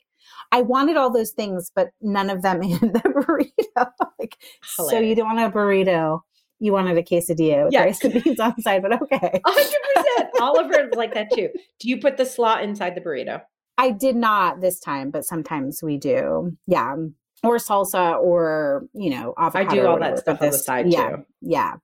I 0.52 0.62
wanted 0.62 0.96
all 0.96 1.12
those 1.12 1.32
things, 1.32 1.70
but 1.74 1.88
none 2.00 2.30
of 2.30 2.42
them 2.42 2.62
in 2.62 2.78
the 2.78 3.00
burrito. 3.00 3.90
like, 4.18 4.36
so 4.62 4.82
you 4.84 4.88
Hilarious. 4.88 5.16
don't 5.18 5.36
want 5.36 5.54
a 5.54 5.56
burrito. 5.56 6.20
You 6.58 6.72
wanted 6.72 6.96
a 6.96 7.02
quesadilla 7.02 7.64
with 7.64 7.74
Yeah. 7.74 7.84
rice 7.84 8.02
and 8.02 8.22
beans 8.24 8.40
on 8.40 8.54
the 8.56 8.62
side, 8.62 8.82
but 8.82 9.00
okay. 9.02 9.40
A 9.44 9.50
hundred 9.50 9.80
percent. 9.94 10.30
Oliver's 10.40 10.94
like 10.94 11.12
that 11.14 11.28
too. 11.34 11.50
Do 11.80 11.88
you 11.88 12.00
put 12.00 12.16
the 12.16 12.24
slaw 12.24 12.58
inside 12.58 12.94
the 12.94 13.00
burrito? 13.02 13.42
I 13.78 13.90
did 13.90 14.16
not 14.16 14.62
this 14.62 14.80
time, 14.80 15.10
but 15.10 15.24
sometimes 15.26 15.82
we 15.82 15.98
do. 15.98 16.56
Yeah. 16.66 16.96
Or 17.42 17.56
salsa 17.56 18.18
or, 18.18 18.86
you 18.94 19.10
know, 19.10 19.34
avocado. 19.38 19.70
I 19.70 19.74
do 19.74 19.86
all 19.86 19.98
that 19.98 20.18
stuff 20.18 20.40
on 20.40 20.50
the 20.50 20.58
side, 20.58 20.92
yeah, 20.92 21.10
too. 21.10 21.26
Yeah. 21.42 21.74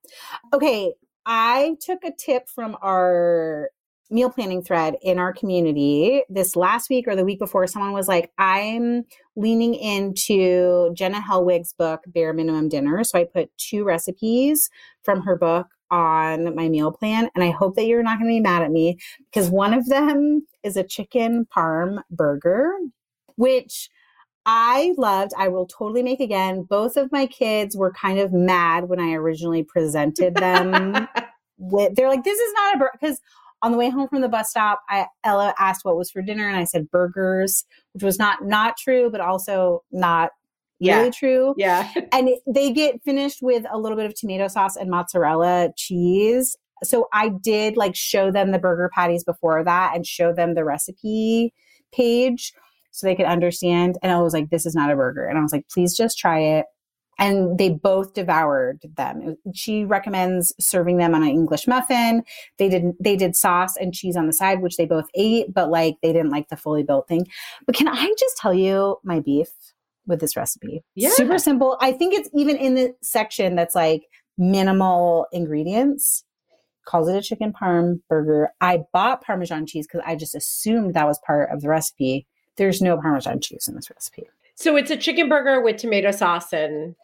Okay. 0.52 0.92
I 1.24 1.76
took 1.80 2.02
a 2.04 2.10
tip 2.10 2.48
from 2.48 2.76
our 2.82 3.70
meal 4.10 4.28
planning 4.28 4.62
thread 4.62 4.96
in 5.02 5.18
our 5.18 5.32
community 5.32 6.22
this 6.28 6.54
last 6.56 6.90
week 6.90 7.06
or 7.08 7.16
the 7.16 7.24
week 7.24 7.38
before. 7.38 7.66
Someone 7.66 7.92
was 7.92 8.08
like, 8.08 8.30
I'm 8.38 9.04
leaning 9.36 9.74
into 9.74 10.92
Jenna 10.94 11.20
Helwig's 11.20 11.72
book, 11.72 12.00
Bare 12.06 12.32
Minimum 12.32 12.68
Dinner. 12.68 13.04
So 13.04 13.18
I 13.18 13.24
put 13.24 13.50
two 13.56 13.84
recipes 13.84 14.68
from 15.02 15.22
her 15.22 15.36
book 15.36 15.68
on 15.90 16.54
my 16.54 16.68
meal 16.68 16.92
plan. 16.92 17.30
And 17.34 17.44
I 17.44 17.50
hope 17.50 17.76
that 17.76 17.86
you're 17.86 18.02
not 18.02 18.18
going 18.18 18.30
to 18.30 18.36
be 18.36 18.40
mad 18.40 18.62
at 18.62 18.70
me 18.70 18.98
because 19.30 19.48
one 19.48 19.74
of 19.74 19.86
them 19.88 20.46
is 20.62 20.76
a 20.76 20.84
chicken 20.84 21.46
parm 21.54 22.02
burger, 22.10 22.70
which 23.36 23.88
I 24.44 24.94
loved. 24.98 25.33
I 25.38 25.48
will 25.48 25.66
totally 25.66 26.02
make 26.02 26.20
again. 26.20 26.62
Both 26.62 26.96
of 26.96 27.12
my 27.12 27.26
kids 27.26 27.76
were 27.76 27.92
kind 27.92 28.18
of 28.18 28.33
mad 28.33 28.88
when 28.88 28.98
I 29.00 29.12
originally 29.12 29.62
presented 29.62 30.35
them 30.35 31.07
with, 31.59 31.94
they're 31.94 32.09
like, 32.09 32.24
this 32.24 32.38
is 32.38 32.52
not 32.55 32.74
a 32.74 32.78
burger. 32.78 32.90
Because 33.00 33.20
on 33.62 33.70
the 33.70 33.78
way 33.78 33.88
home 33.88 34.09
from 34.09 34.20
the 34.20 34.28
bus 34.28 34.50
stop, 34.50 34.81
I, 34.88 35.07
Ella 35.22 35.55
asked 35.59 35.85
what 35.85 35.96
was 35.96 36.11
for 36.11 36.22
dinner, 36.22 36.48
and 36.48 36.57
I 36.57 36.64
said 36.64 36.90
burgers, 36.90 37.64
which 37.92 38.02
was 38.02 38.18
not 38.18 38.44
not 38.44 38.76
true, 38.76 39.09
but 39.11 39.20
also 39.20 39.85
not 39.92 40.31
Yeah. 40.81 40.98
really 40.98 41.12
true. 41.12 41.55
Yeah. 41.57 41.88
And 42.12 42.28
it, 42.28 42.40
they 42.46 42.72
get 42.72 43.00
finished 43.05 43.38
with 43.42 43.64
a 43.70 43.78
little 43.78 43.96
bit 43.96 44.07
of 44.07 44.14
tomato 44.14 44.48
sauce 44.48 44.74
and 44.74 44.90
mozzarella 44.90 45.70
cheese. 45.76 46.57
So 46.83 47.07
I 47.12 47.28
did 47.28 47.76
like 47.76 47.94
show 47.94 48.33
them 48.33 48.50
the 48.50 48.59
burger 48.59 48.90
patties 48.92 49.22
before 49.22 49.62
that 49.62 49.92
and 49.94 50.05
show 50.05 50.33
them 50.33 50.55
the 50.55 50.64
recipe 50.64 51.55
page 51.92 52.52
so 52.92 53.07
they 53.07 53.16
could 53.16 53.26
understand. 53.26 53.98
And 54.02 54.12
I 54.12 54.20
was 54.20 54.33
like, 54.33 54.50
this 54.50 54.64
is 54.64 54.74
not 54.74 54.90
a 54.90 54.96
burger. 54.96 55.26
And 55.26 55.38
I 55.38 55.42
was 55.42 55.52
like, 55.52 55.68
please 55.68 55.96
just 55.96 56.18
try 56.18 56.38
it. 56.38 56.66
And 57.18 57.59
they 57.59 57.70
both 57.70 58.14
devoured 58.14 58.81
them. 58.96 59.37
She 59.55 59.85
recommends 59.85 60.55
serving 60.59 60.96
them 60.96 61.14
on 61.14 61.22
an 61.22 61.28
English 61.28 61.66
muffin. 61.66 62.22
They 62.59 62.68
didn't, 62.68 62.96
they 63.02 63.16
did 63.16 63.37
sauce 63.37 63.76
and 63.76 63.92
cheese 63.92 64.16
on 64.16 64.26
the 64.26 64.33
side, 64.33 64.62
which 64.62 64.76
they 64.76 64.87
both 64.87 65.07
ate, 65.14 65.52
but 65.52 65.70
like 65.70 65.96
they 66.02 66.12
didn't 66.12 66.31
like 66.31 66.48
the 66.48 66.57
fully 66.57 66.83
built 66.83 67.09
thing. 67.09 67.26
But 67.66 67.74
can 67.74 67.88
I 67.88 68.12
just 68.18 68.37
tell 68.38 68.55
you 68.55 68.96
my 69.05 69.20
beef 69.20 69.48
with 70.07 70.20
this 70.20 70.37
recipe? 70.37 70.83
Yeah. 70.94 71.11
Super 71.11 71.38
simple. 71.38 71.76
I 71.81 71.92
think 71.92 72.14
it's 72.14 72.31
even 72.35 72.57
in 72.57 72.74
the 72.74 72.94
section 73.02 73.57
that's 73.57 73.74
like 73.74 74.02
minimal 74.38 75.26
ingredients. 75.33 76.24
Calls 76.85 77.09
it 77.09 77.16
a 77.16 77.22
chicken 77.22 77.52
parm 77.52 78.00
burger. 78.09 78.48
I 78.61 78.81
bought 78.92 79.22
Parmesan 79.22 79.66
cheese 79.66 79.87
because 79.87 80.05
I 80.05 80.16
just 80.16 80.35
assumed 80.35 80.94
that 80.94 81.07
was 81.07 81.20
part 81.24 81.50
of 81.52 81.61
the 81.61 81.68
recipe. 81.68 82.26
There's 82.56 82.80
no 82.82 82.96
Parmesan 82.98 83.40
cheese 83.40 83.66
in 83.68 83.74
this 83.74 83.90
recipe. 83.90 84.24
So 84.54 84.76
it's 84.76 84.90
a 84.90 84.96
chicken 84.96 85.28
burger 85.28 85.60
with 85.62 85.78
tomato 85.78 86.10
sauce 86.10 86.52
and 86.52 86.94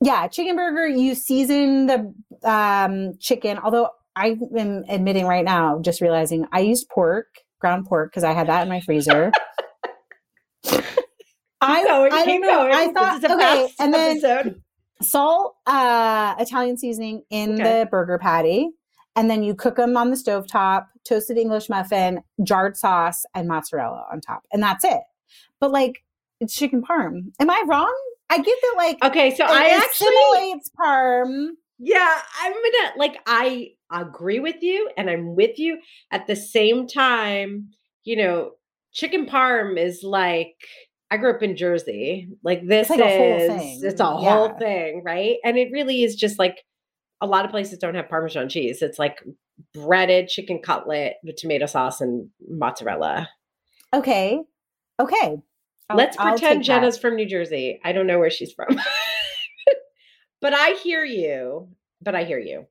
Yeah, 0.00 0.26
chicken 0.28 0.56
burger. 0.56 0.86
You 0.86 1.14
season 1.14 1.86
the 1.86 2.14
um, 2.44 3.16
chicken. 3.18 3.58
Although 3.58 3.90
I 4.16 4.36
am 4.56 4.84
admitting 4.88 5.26
right 5.26 5.44
now, 5.44 5.78
just 5.80 6.00
realizing 6.00 6.46
I 6.52 6.60
used 6.60 6.88
pork, 6.88 7.26
ground 7.60 7.86
pork, 7.86 8.10
because 8.10 8.24
I 8.24 8.32
had 8.32 8.48
that 8.48 8.62
in 8.62 8.68
my 8.68 8.80
freezer. 8.80 9.30
I, 11.60 11.84
going, 11.84 12.12
I 12.12 12.24
don't 12.26 12.40
know. 12.42 12.48
going. 12.48 12.72
I 12.74 12.92
thought 12.92 13.20
this 13.20 13.24
is 13.24 13.30
a 13.30 13.34
okay, 13.34 13.68
and 13.78 13.92
then 13.94 14.10
episode. 14.18 14.62
salt, 15.02 15.56
uh, 15.66 16.34
Italian 16.38 16.76
seasoning 16.76 17.22
in 17.30 17.54
Okay. 17.54 17.80
the 17.80 17.86
burger 17.90 18.18
patty, 18.18 18.70
and 19.16 19.30
then 19.30 19.42
you 19.42 19.54
cook 19.54 19.76
them 19.76 19.96
on 19.96 20.10
the 20.10 20.16
stovetop, 20.16 20.86
toasted 21.04 21.38
English 21.38 21.68
muffin, 21.68 22.22
jarred 22.44 22.76
sauce, 22.76 23.24
and 23.34 23.48
mozzarella 23.48 24.06
on 24.12 24.20
top, 24.20 24.42
and 24.52 24.62
that's 24.62 24.84
it. 24.84 25.00
But 25.60 25.72
like, 25.72 26.04
it's 26.40 26.54
chicken 26.54 26.82
parm. 26.82 27.32
Am 27.40 27.50
I 27.50 27.62
wrong? 27.66 27.94
I 28.28 28.38
get 28.38 28.58
that 28.60 28.74
like 28.76 29.04
Okay, 29.04 29.34
so 29.34 29.44
I 29.44 29.68
actually 29.68 30.08
assimilates 30.08 30.70
parm. 30.78 31.48
Yeah, 31.78 32.20
I'm 32.42 32.52
gonna 32.52 32.98
like 32.98 33.18
I 33.26 33.70
agree 33.92 34.40
with 34.40 34.62
you 34.62 34.90
and 34.96 35.08
I'm 35.08 35.34
with 35.36 35.58
you 35.58 35.78
at 36.10 36.26
the 36.26 36.36
same 36.36 36.86
time, 36.88 37.70
you 38.04 38.16
know, 38.16 38.52
chicken 38.92 39.26
parm 39.26 39.78
is 39.78 40.02
like 40.02 40.54
I 41.10 41.18
grew 41.18 41.34
up 41.34 41.42
in 41.42 41.56
Jersey. 41.56 42.28
Like 42.42 42.66
this 42.66 42.90
like 42.90 43.00
a 43.00 43.02
whole 43.04 43.40
is 43.40 43.48
thing. 43.48 43.80
it's 43.82 44.00
a 44.00 44.06
whole 44.06 44.48
thing, 44.58 45.02
right? 45.04 45.36
And 45.44 45.56
it 45.56 45.70
really 45.70 46.02
is 46.02 46.16
just 46.16 46.38
like 46.38 46.64
a 47.20 47.26
lot 47.26 47.44
of 47.44 47.50
places 47.50 47.78
don't 47.78 47.94
have 47.94 48.08
Parmesan 48.08 48.48
cheese. 48.48 48.82
It's 48.82 48.98
like 48.98 49.22
breaded 49.72 50.28
chicken 50.28 50.60
cutlet 50.62 51.14
with 51.24 51.36
tomato 51.36 51.66
sauce 51.66 52.00
and 52.00 52.28
mozzarella. 52.48 53.28
Okay, 53.94 54.40
okay. 55.00 55.36
I'll- 55.88 55.96
Let's 55.96 56.16
pretend 56.16 56.40
take 56.40 56.58
that. 56.58 56.64
Jenna's 56.64 56.98
from 56.98 57.16
New 57.16 57.26
Jersey. 57.26 57.80
I 57.84 57.92
don't 57.92 58.06
know 58.06 58.18
where 58.18 58.30
she's 58.30 58.52
from. 58.52 58.78
but 60.40 60.52
I 60.54 60.70
hear 60.82 61.04
you. 61.04 61.68
But 62.02 62.14
I 62.14 62.24
hear 62.24 62.38
you. 62.38 62.66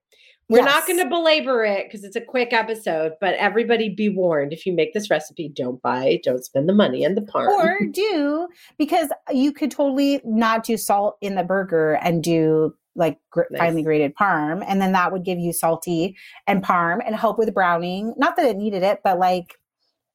We're 0.47 0.59
not 0.63 0.85
going 0.85 0.99
to 0.99 1.09
belabor 1.09 1.63
it 1.65 1.87
because 1.87 2.03
it's 2.03 2.15
a 2.15 2.21
quick 2.21 2.53
episode, 2.53 3.13
but 3.19 3.33
everybody 3.33 3.89
be 3.89 4.09
warned 4.09 4.53
if 4.53 4.67
you 4.67 4.73
make 4.73 4.93
this 4.93 5.09
recipe, 5.09 5.49
don't 5.49 5.81
buy, 5.81 6.19
don't 6.23 6.45
spend 6.45 6.69
the 6.69 6.73
money 6.73 7.03
on 7.03 7.15
the 7.15 7.21
parm. 7.21 7.47
or 7.47 7.79
do 7.91 8.47
because 8.77 9.09
you 9.31 9.51
could 9.51 9.71
totally 9.71 10.21
not 10.23 10.63
do 10.63 10.77
salt 10.77 11.17
in 11.21 11.33
the 11.33 11.43
burger 11.43 11.93
and 11.93 12.23
do 12.23 12.75
like 12.95 13.17
gr- 13.29 13.41
Nice. 13.51 13.59
finely 13.59 13.83
grated 13.83 14.15
parm 14.15 14.63
and 14.67 14.81
then 14.81 14.93
that 14.93 15.11
would 15.11 15.23
give 15.25 15.37
you 15.39 15.51
salty 15.53 16.15
and 16.47 16.63
parm 16.63 16.99
and 17.05 17.15
help 17.15 17.37
with 17.37 17.53
browning. 17.53 18.13
Not 18.17 18.35
that 18.37 18.45
it 18.45 18.57
needed 18.57 18.83
it 18.83 19.01
but 19.03 19.19
like 19.19 19.55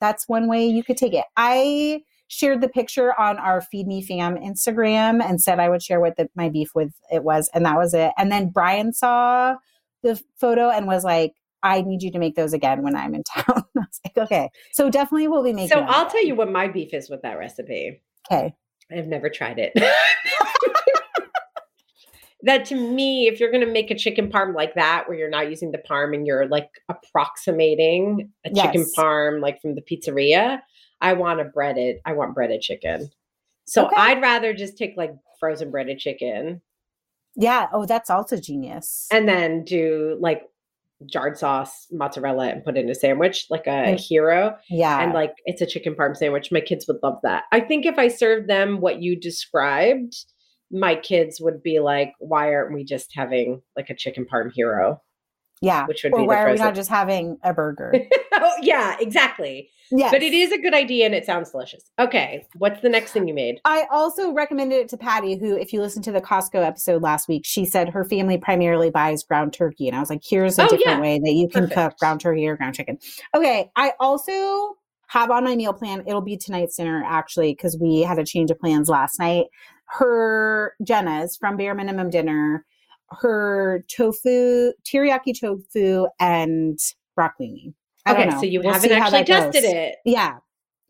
that's 0.01 0.29
one 0.29 0.49
way 0.49 0.67
you 0.67 0.83
could 0.83 0.97
take 0.97 1.13
it. 1.15 1.27
I 1.37 2.03
shared 2.29 2.61
the 2.61 2.69
picture 2.69 3.13
on 3.21 3.39
our 3.39 3.61
feed 3.61 3.89
me 3.89 4.01
fam 4.01 4.37
instagram 4.37 5.21
and 5.21 5.41
said 5.41 5.59
i 5.59 5.69
would 5.69 5.83
share 5.83 5.99
what 5.99 6.17
the, 6.17 6.29
my 6.37 6.49
beef 6.49 6.71
with 6.77 6.93
it 7.11 7.25
was 7.25 7.51
and 7.53 7.67
that 7.67 7.77
was 7.77 7.93
it. 7.93 8.13
And 8.17 8.31
then 8.31 8.51
brian 8.51 8.93
saw 8.93 9.57
the 10.05 10.23
photo 10.37 10.71
and 10.71 10.87
was 10.87 11.03
like 11.03 11.35
i 11.65 11.83
need 11.83 12.03
you 12.05 12.11
to 12.13 12.21
make 12.21 12.37
those 12.37 12.53
again 12.53 12.83
when 12.83 12.95
i'm 12.95 13.15
in 13.17 13.25
town. 13.35 13.45
I 13.49 13.63
was 13.75 14.01
like 14.07 14.17
okay. 14.17 14.49
So 14.73 14.89
definitely 14.91 15.27
we'll 15.27 15.43
be 15.43 15.53
making 15.53 15.77
so 15.77 15.81
I'll 15.81 16.09
tell 16.09 16.25
you 16.25 16.37
what 16.37 16.51
my 16.53 16.69
beef 16.69 16.95
is 16.95 17.11
with 17.11 17.21
that 17.23 17.37
recipe. 17.37 18.01
okay. 18.31 18.55
I've 18.93 19.07
never 19.09 19.29
tried 19.29 19.59
it. 19.59 19.73
that 22.45 22.65
to 22.67 22.75
me, 22.75 23.27
if 23.29 23.39
you're 23.41 23.51
going 23.51 23.65
to 23.67 23.73
make 23.73 23.91
a 23.91 23.95
chicken 23.95 24.31
parm 24.31 24.55
like 24.55 24.75
that, 24.75 25.05
where 25.09 25.17
you're 25.19 25.29
not 25.31 25.49
using 25.51 25.73
the 25.73 25.79
parm 25.79 26.15
and 26.15 26.27
you're 26.27 26.47
like 26.49 26.69
approximating 26.89 28.31
a 28.45 28.51
chicken 28.55 28.85
parm 28.97 29.41
like 29.41 29.61
from 29.61 29.75
the 29.75 29.83
pizzeria, 29.83 30.61
I 31.01 31.13
want 31.15 31.41
a 31.41 31.45
breaded, 31.45 31.97
I 32.05 32.13
want 32.13 32.35
breaded 32.35 32.61
chicken. 32.61 33.09
So 33.65 33.87
Okay. 33.87 33.97
I'd 33.97 34.21
rather 34.23 34.53
just 34.55 34.77
take 34.77 34.95
like 34.97 35.13
frozen 35.39 35.71
breaded 35.71 35.99
chicken 35.99 36.61
Yeah. 37.37 37.69
Oh, 37.73 37.87
that's 37.87 38.11
also 38.11 38.37
genius. 38.37 39.07
and 39.11 39.29
then 39.29 39.65
do 39.65 40.17
like 40.21 40.43
jarred 41.07 41.39
sauce, 41.39 41.87
mozzarella, 41.91 42.49
and 42.49 42.63
put 42.65 42.77
in 42.77 42.91
a 42.91 42.95
sandwich 42.95 43.47
like 43.49 43.67
a 43.67 43.95
Mm. 43.95 44.01
hero. 44.01 44.57
yeah. 44.69 45.03
and 45.03 45.13
like 45.15 45.33
it's 45.47 45.63
a 45.63 45.67
chicken 45.67 45.95
parm 45.95 46.17
sandwich. 46.17 46.53
My 46.53 46.61
kids 46.61 46.87
would 46.89 46.99
love 47.03 47.19
that. 47.23 47.45
I 47.53 47.61
think 47.61 47.87
if 47.87 47.99
I 47.99 48.09
served 48.09 48.49
them 48.49 48.81
what 48.81 49.01
you 49.01 49.19
described, 49.19 50.15
my 50.71 50.95
kids 50.95 51.41
would 51.41 51.63
be 51.63 51.81
like, 51.81 52.15
"Why 52.19 52.55
aren't 52.55 52.75
we 52.75 52.85
just 52.85 53.13
having 53.15 53.63
like 53.77 53.91
a 53.91 53.95
chicken 53.95 54.27
parm 54.31 54.53
hero?" 54.53 55.01
yeah. 55.63 55.87
Which 55.87 56.05
would 56.05 56.15
Or 56.15 56.21
be 56.21 56.27
why 56.27 56.43
are 56.43 56.53
we 56.53 56.59
not 56.59 56.75
just 56.75 56.89
having 56.89 57.37
a 57.43 57.53
burger? 57.53 57.93
oh, 58.33 58.53
yeah, 58.63 58.97
exactly. 58.99 59.69
Yeah. 59.91 60.11
But 60.11 60.23
it 60.23 60.33
is 60.33 60.53
a 60.53 60.59
good 60.59 60.73
idea 60.73 61.05
and 61.05 61.15
it 61.15 61.27
sounds 61.27 61.51
delicious. 61.51 61.83
Okay, 61.99 62.47
what's 62.55 62.81
the 62.81 62.89
next 62.89 63.13
thing 63.13 63.29
you 63.29 63.35
made? 63.35 63.61
I 63.67 63.87
also 63.91 64.33
recommended 64.33 64.77
it 64.77 64.89
to 64.91 64.97
Patty, 64.97 65.37
who, 65.37 65.57
if 65.57 65.73
you 65.73 65.83
listen 65.83 66.01
to 66.05 66.13
the 66.13 66.21
Costco 66.21 66.65
episode 66.65 67.03
last 67.03 67.29
week, 67.29 67.43
she 67.45 67.67
said 67.67 67.91
her 67.91 68.05
family 68.05 68.39
primarily 68.39 68.89
buys 68.89 69.23
ground 69.23 69.53
turkey. 69.53 69.87
And 69.89 69.97
I 69.97 70.01
was 70.01 70.09
like, 70.09 70.23
here's 70.27 70.59
a 70.59 70.63
Oh, 70.63 70.69
different 70.69 70.87
yeah. 70.87 71.01
way 71.01 71.19
that 71.19 71.33
you 71.33 71.49
can 71.49 71.69
cook 71.69 71.99
ground 71.99 72.21
turkey 72.23 72.47
or 72.47 72.57
ground 72.57 72.75
chicken. 72.77 72.99
Okay. 73.35 73.71
I 73.77 73.93
also 74.01 74.77
have 75.09 75.31
on 75.31 75.43
my 75.45 75.57
meal 75.57 75.75
plan, 75.75 76.05
it'll 76.07 76.21
be 76.21 76.37
tonight's 76.37 76.77
dinner 76.77 77.03
actually, 77.05 77.53
because 77.53 77.77
we 77.79 78.01
had 78.01 78.19
a 78.19 78.25
change 78.25 78.51
of 78.53 78.59
plans 78.61 78.89
last 78.89 79.19
night. 79.19 79.47
Her 79.99 80.75
Jenna's 80.85 81.37
from 81.37 81.57
Bare 81.57 81.75
Minimum 81.75 82.11
Dinner, 82.11 82.65
her 83.21 83.85
tofu, 83.95 84.73
teriyaki 84.85 85.39
tofu, 85.39 86.07
and 86.21 86.79
broccolini. 87.19 87.75
I 88.07 88.13
Okay, 88.13 88.31
so 88.31 88.43
you 88.43 88.61
We'll 88.63 88.73
haven't 88.73 88.93
actually 88.93 89.25
that 89.25 89.27
goes. 89.27 89.53
tested 89.55 89.65
it. 89.65 89.97
Yeah. 90.05 90.37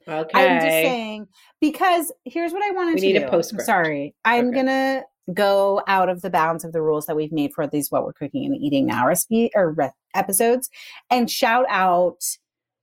Okay. 0.06 0.30
I'm 0.48 0.60
just 0.60 0.70
saying 0.70 1.28
because 1.60 2.12
here's 2.24 2.52
what 2.52 2.62
I 2.62 2.70
wanted 2.72 2.94
We 2.94 3.00
to 3.00 3.06
need 3.06 3.18
do. 3.20 3.26
a 3.26 3.30
postscript. 3.30 3.64
Sorry, 3.66 4.14
I'm 4.24 4.48
Okay. 4.48 4.56
gonna 4.56 5.02
go 5.34 5.82
out 5.86 6.08
of 6.08 6.22
the 6.22 6.30
bounds 6.30 6.64
of 6.64 6.72
the 6.72 6.82
rules 6.82 7.06
that 7.06 7.14
we've 7.16 7.32
made 7.32 7.52
for 7.54 7.66
these 7.66 7.90
what 7.90 8.04
we're 8.04 8.12
cooking 8.12 8.44
and 8.44 8.56
eating 8.56 8.86
now 8.86 9.06
recipe 9.06 9.50
or 9.54 9.72
re- 9.72 9.90
episodes, 10.14 10.68
and 11.10 11.30
shout 11.30 11.66
out 11.68 12.18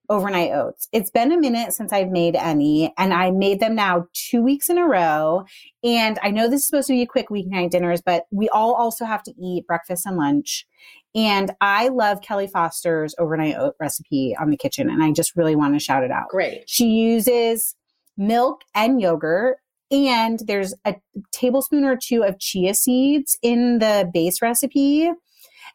overnight 0.10 0.52
oats. 0.52 0.88
It's 0.92 1.12
been 1.12 1.32
a 1.32 1.38
minute 1.38 1.74
since 1.74 1.92
I've 1.92 2.10
made 2.10 2.36
any, 2.36 2.94
and 2.98 3.14
I 3.14 3.32
made 3.32 3.60
them 3.60 3.76
now 3.76 4.08
two 4.14 4.42
weeks 4.42 4.70
in 4.70 4.78
a 4.78 4.86
row. 4.86 5.46
And 5.84 6.18
I 6.24 6.32
know 6.32 6.50
this 6.50 6.62
is 6.62 6.68
supposed 6.68 6.88
to 6.88 6.94
be 6.94 7.02
a 7.02 7.08
quick 7.08 7.30
weeknight 7.30 7.72
dinners, 7.72 8.02
but 8.02 8.26
we 8.32 8.50
all 8.50 8.74
also 8.74 9.06
have 9.06 9.24
to 9.24 9.34
eat 9.40 9.68
breakfast 9.68 10.06
and 10.06 10.18
lunch. 10.18 10.66
And 11.14 11.52
I 11.62 11.88
love 11.90 12.22
Kelli 12.22 12.50
Foster's 12.50 13.16
overnight 13.18 13.56
oat 13.58 13.76
recipe 13.80 14.36
on 14.40 14.50
the 14.50 14.58
kitchen, 14.58 14.90
and 14.90 15.04
I 15.04 15.12
just 15.12 15.36
really 15.36 15.56
want 15.56 15.74
to 15.74 15.80
shout 15.80 16.04
it 16.04 16.12
out. 16.12 16.30
Great. 16.30 16.70
She 16.70 16.88
uses 16.88 17.76
milk 18.18 18.62
and 18.76 19.02
yogurt, 19.02 19.58
and 19.90 20.40
there's 20.48 20.74
a 20.86 20.96
tablespoon 21.32 21.86
or 21.86 21.98
two 21.98 22.24
of 22.24 22.40
chia 22.40 22.74
seeds 22.74 23.38
in 23.42 23.80
the 23.80 24.10
base 24.14 24.42
recipe. 24.42 25.12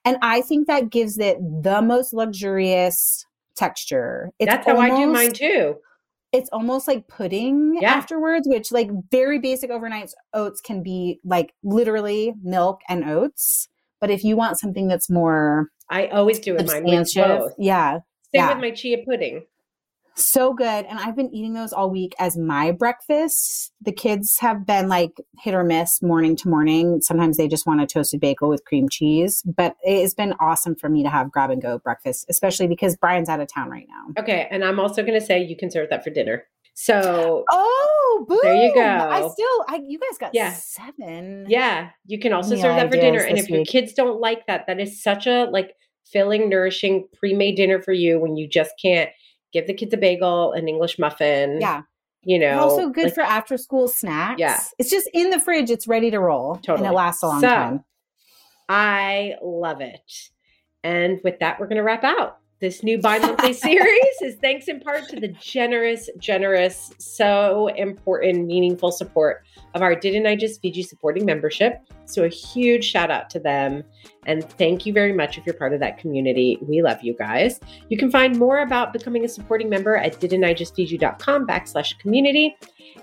And 0.05 0.17
I 0.21 0.41
think 0.43 0.67
that 0.67 0.91
gives 0.91 1.19
it 1.19 1.39
the 1.63 1.81
most 1.83 2.13
luxurious 2.13 3.27
texture. 3.57 4.31
It's 4.39 4.51
That's 4.51 4.67
how 4.67 4.79
I 4.79 4.89
do 4.91 5.07
mine 5.07 5.33
too. 5.33 5.77
It's 6.33 6.49
almost 6.51 6.89
like 6.89 7.09
pudding 7.09 7.79
Yeah. 7.81 7.93
afterwards, 7.93 8.49
which 8.49 8.73
like 8.73 8.89
very 9.11 9.39
basic 9.39 9.71
overnight 9.71 10.11
oats 10.33 10.61
can 10.61 10.83
be 10.83 11.21
like 11.25 11.53
literally 11.63 12.35
milk 12.43 12.81
and 12.89 13.05
oats. 13.05 13.69
But 14.01 14.11
if 14.11 14.25
you 14.25 14.37
want 14.37 14.59
something 14.59 14.89
that's 14.89 15.11
more 15.11 15.69
I 15.91 16.07
always 16.07 16.39
do 16.39 16.57
it 16.57 16.67
mine 16.67 16.85
with 16.85 17.15
both. 17.15 17.53
yeah, 17.59 17.93
Same 17.95 18.01
yeah. 18.33 18.49
with 18.55 18.59
my 18.63 18.71
chia 18.71 18.99
pudding. 19.07 19.45
So 20.15 20.53
good. 20.53 20.85
And 20.87 20.99
I've 20.99 21.17
been 21.17 21.35
eating 21.35 21.55
those 21.55 21.73
all 21.73 21.91
week 21.91 22.15
as 22.19 22.37
my 22.37 22.71
breakfast. 22.73 23.73
The 23.81 23.93
kids 23.93 24.39
have 24.41 24.67
been 24.67 24.89
like 24.89 25.13
hit 25.39 25.55
or 25.55 25.65
miss 25.65 26.03
morning 26.03 26.37
to 26.37 26.49
morning. 26.49 27.01
Sometimes 27.01 27.37
they 27.37 27.49
just 27.49 27.67
want 27.67 27.81
a 27.81 27.87
toasted 27.87 28.21
bagel 28.21 28.49
with 28.49 28.65
cream 28.65 28.89
cheese, 28.89 29.43
but 29.45 29.77
it 29.83 30.03
has 30.03 30.15
been 30.15 30.35
awesome 30.41 30.75
for 30.75 30.89
me 30.89 31.03
to 31.03 31.09
have 31.09 31.31
grab 31.33 31.51
and 31.51 31.63
go 31.63 31.79
breakfast, 31.79 32.27
especially 32.29 32.67
because 32.67 32.97
Brian's 32.97 33.29
out 33.29 33.41
of 33.41 33.49
town 33.53 33.71
right 33.71 33.87
now. 33.89 34.21
Okay. 34.23 34.49
And 34.51 34.65
I'm 34.65 34.79
also 34.79 35.03
going 35.03 35.19
to 35.19 35.25
say 35.25 35.43
you 35.43 35.57
can 35.57 35.71
serve 35.71 35.89
that 35.91 36.05
for 36.05 36.11
dinner. 36.11 36.45
So, 36.75 37.45
oh, 37.51 38.25
boom. 38.29 38.39
there 38.43 38.55
you 38.55 38.75
go. 38.75 38.81
I 38.81 39.29
still, 39.31 39.65
I, 39.69 39.83
you 39.87 39.99
guys 39.99 40.19
got 40.19 40.35
Yeah. 40.35 40.53
seven. 40.55 41.47
yeah, 41.49 41.91
you 42.07 42.19
can 42.19 42.33
also 42.33 42.55
Yeah, 42.55 42.63
serve 42.63 42.77
that 42.77 42.87
I 42.87 42.91
for 42.91 42.97
dinner. 42.97 43.21
And 43.21 43.39
if 43.39 43.49
your 43.49 43.65
kids 43.65 43.93
don't 43.93 44.21
like 44.21 44.47
that, 44.47 44.67
that 44.67 44.81
is 44.81 45.03
such 45.03 45.27
a 45.27 45.45
like 45.51 45.75
filling, 46.05 46.49
nourishing, 46.49 47.09
pre-made 47.15 47.57
dinner 47.57 47.81
for 47.81 47.93
you 47.93 48.19
when 48.19 48.37
you 48.37 48.49
just 48.49 48.73
can't 48.81 49.11
give 49.53 49.67
the 49.67 49.75
kids 49.75 49.93
a 49.95 49.97
bagel, 49.97 50.53
an 50.53 50.69
English 50.69 50.99
muffin. 50.99 51.61
Yeah. 51.61 51.83
You 52.25 52.39
know, 52.39 52.61
also 52.61 52.89
good 52.89 53.05
like- 53.07 53.15
for 53.15 53.23
after 53.23 53.57
school 53.57 53.89
snacks. 53.89 54.39
Yeah. 54.39 54.61
It's 54.79 54.91
just 54.91 55.09
in 55.13 55.31
the 55.31 55.41
fridge. 55.41 55.71
It's 55.71 55.89
ready 55.89 56.11
to 56.11 56.21
roll. 56.21 56.61
And 56.69 56.87
it 56.87 56.93
lasts 56.93 57.23
a 57.23 57.27
long 57.27 57.41
So, 57.41 57.49
time. 57.49 57.85
I 58.69 59.35
love 59.43 59.81
it. 59.81 60.31
And 60.85 61.21
with 61.25 61.41
that, 61.41 61.59
we're 61.59 61.67
going 61.67 61.77
to 61.77 61.83
wrap 61.83 62.05
out. 62.05 62.39
This 62.63 62.85
new 62.85 62.97
bi 62.97 63.19
monthly 63.19 63.53
series 63.69 64.23
is 64.23 64.37
thanks 64.37 64.69
in 64.69 64.79
part 64.79 65.09
to 65.09 65.19
the 65.19 65.27
generous, 65.27 66.09
generous, 66.17 66.93
so 66.97 67.67
important, 67.75 68.47
meaningful 68.47 68.93
support 68.93 69.43
of 69.75 69.83
our 69.83 69.97
Didn't 69.97 70.29
I 70.29 70.37
Just 70.37 70.63
Feed 70.63 70.77
You 70.77 70.85
supporting 70.85 71.27
membership. 71.27 71.81
So, 72.05 72.23
a 72.23 72.29
huge 72.29 72.85
shout 72.85 73.11
out 73.11 73.29
to 73.31 73.41
them. 73.41 73.83
And 74.27 74.49
thank 74.49 74.87
you 74.87 74.93
very 74.93 75.13
much 75.13 75.39
if 75.39 75.45
you're 75.45 75.57
part 75.57 75.73
of 75.75 75.81
that 75.81 75.99
community. 75.99 76.57
We 76.63 76.83
love 76.83 77.03
you 77.03 77.17
guys. 77.17 77.59
You 77.89 77.99
can 77.99 78.13
find 78.13 78.39
more 78.39 78.61
about 78.61 78.93
becoming 78.93 79.25
a 79.25 79.29
supporting 79.29 79.69
member 79.69 79.97
at 79.97 80.21
didn't 80.21 80.45
i 80.45 80.55
just 80.55 80.77
didn'tijustfeedyou.com 80.77 81.49
backslash 81.49 81.99
community. 81.99 82.57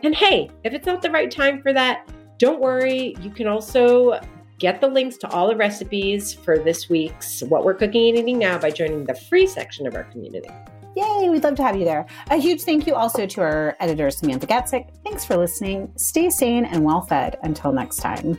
And 0.04 0.16
hey, 0.16 0.50
if 0.64 0.72
it's 0.72 0.86
not 0.86 1.02
the 1.02 1.12
right 1.12 1.30
time 1.30 1.62
for 1.62 1.74
that, 1.74 2.08
don't 2.38 2.62
worry. 2.62 3.14
You 3.20 3.30
can 3.30 3.48
also 3.48 4.22
get 4.60 4.82
the 4.82 4.88
links 4.88 5.18
to 5.18 5.30
all 5.30 5.48
the 5.48 5.56
recipes 5.56 6.34
for 6.34 6.60
this 6.60 6.90
week's 6.90 7.42
What 7.44 7.64
We're 7.64 7.74
Cooking 7.74 8.10
and 8.10 8.20
Eating 8.20 8.38
Now 8.38 8.60
by 8.60 8.70
joining 8.70 9.06
the 9.06 9.16
free 9.16 9.48
section 9.48 9.88
of 9.88 9.96
our 9.96 10.04
community. 10.04 10.50
Yay, 10.96 11.30
we'd 11.30 11.44
love 11.44 11.56
to 11.56 11.64
have 11.64 11.78
you 11.78 11.86
there. 11.86 12.06
A 12.30 12.36
huge 12.36 12.62
thank 12.64 12.86
you 12.86 12.94
also 12.94 13.26
to 13.26 13.42
our 13.42 13.78
editor, 13.80 14.12
Samantha 14.12 14.48
Gatzik. 14.48 14.90
Thanks 15.06 15.24
for 15.24 15.38
listening. 15.38 15.92
Stay 15.96 16.30
sane 16.30 16.66
and 16.66 16.84
well 16.84 17.02
fed. 17.02 17.38
Until 17.42 17.72
next 17.72 17.98
time. 17.98 18.38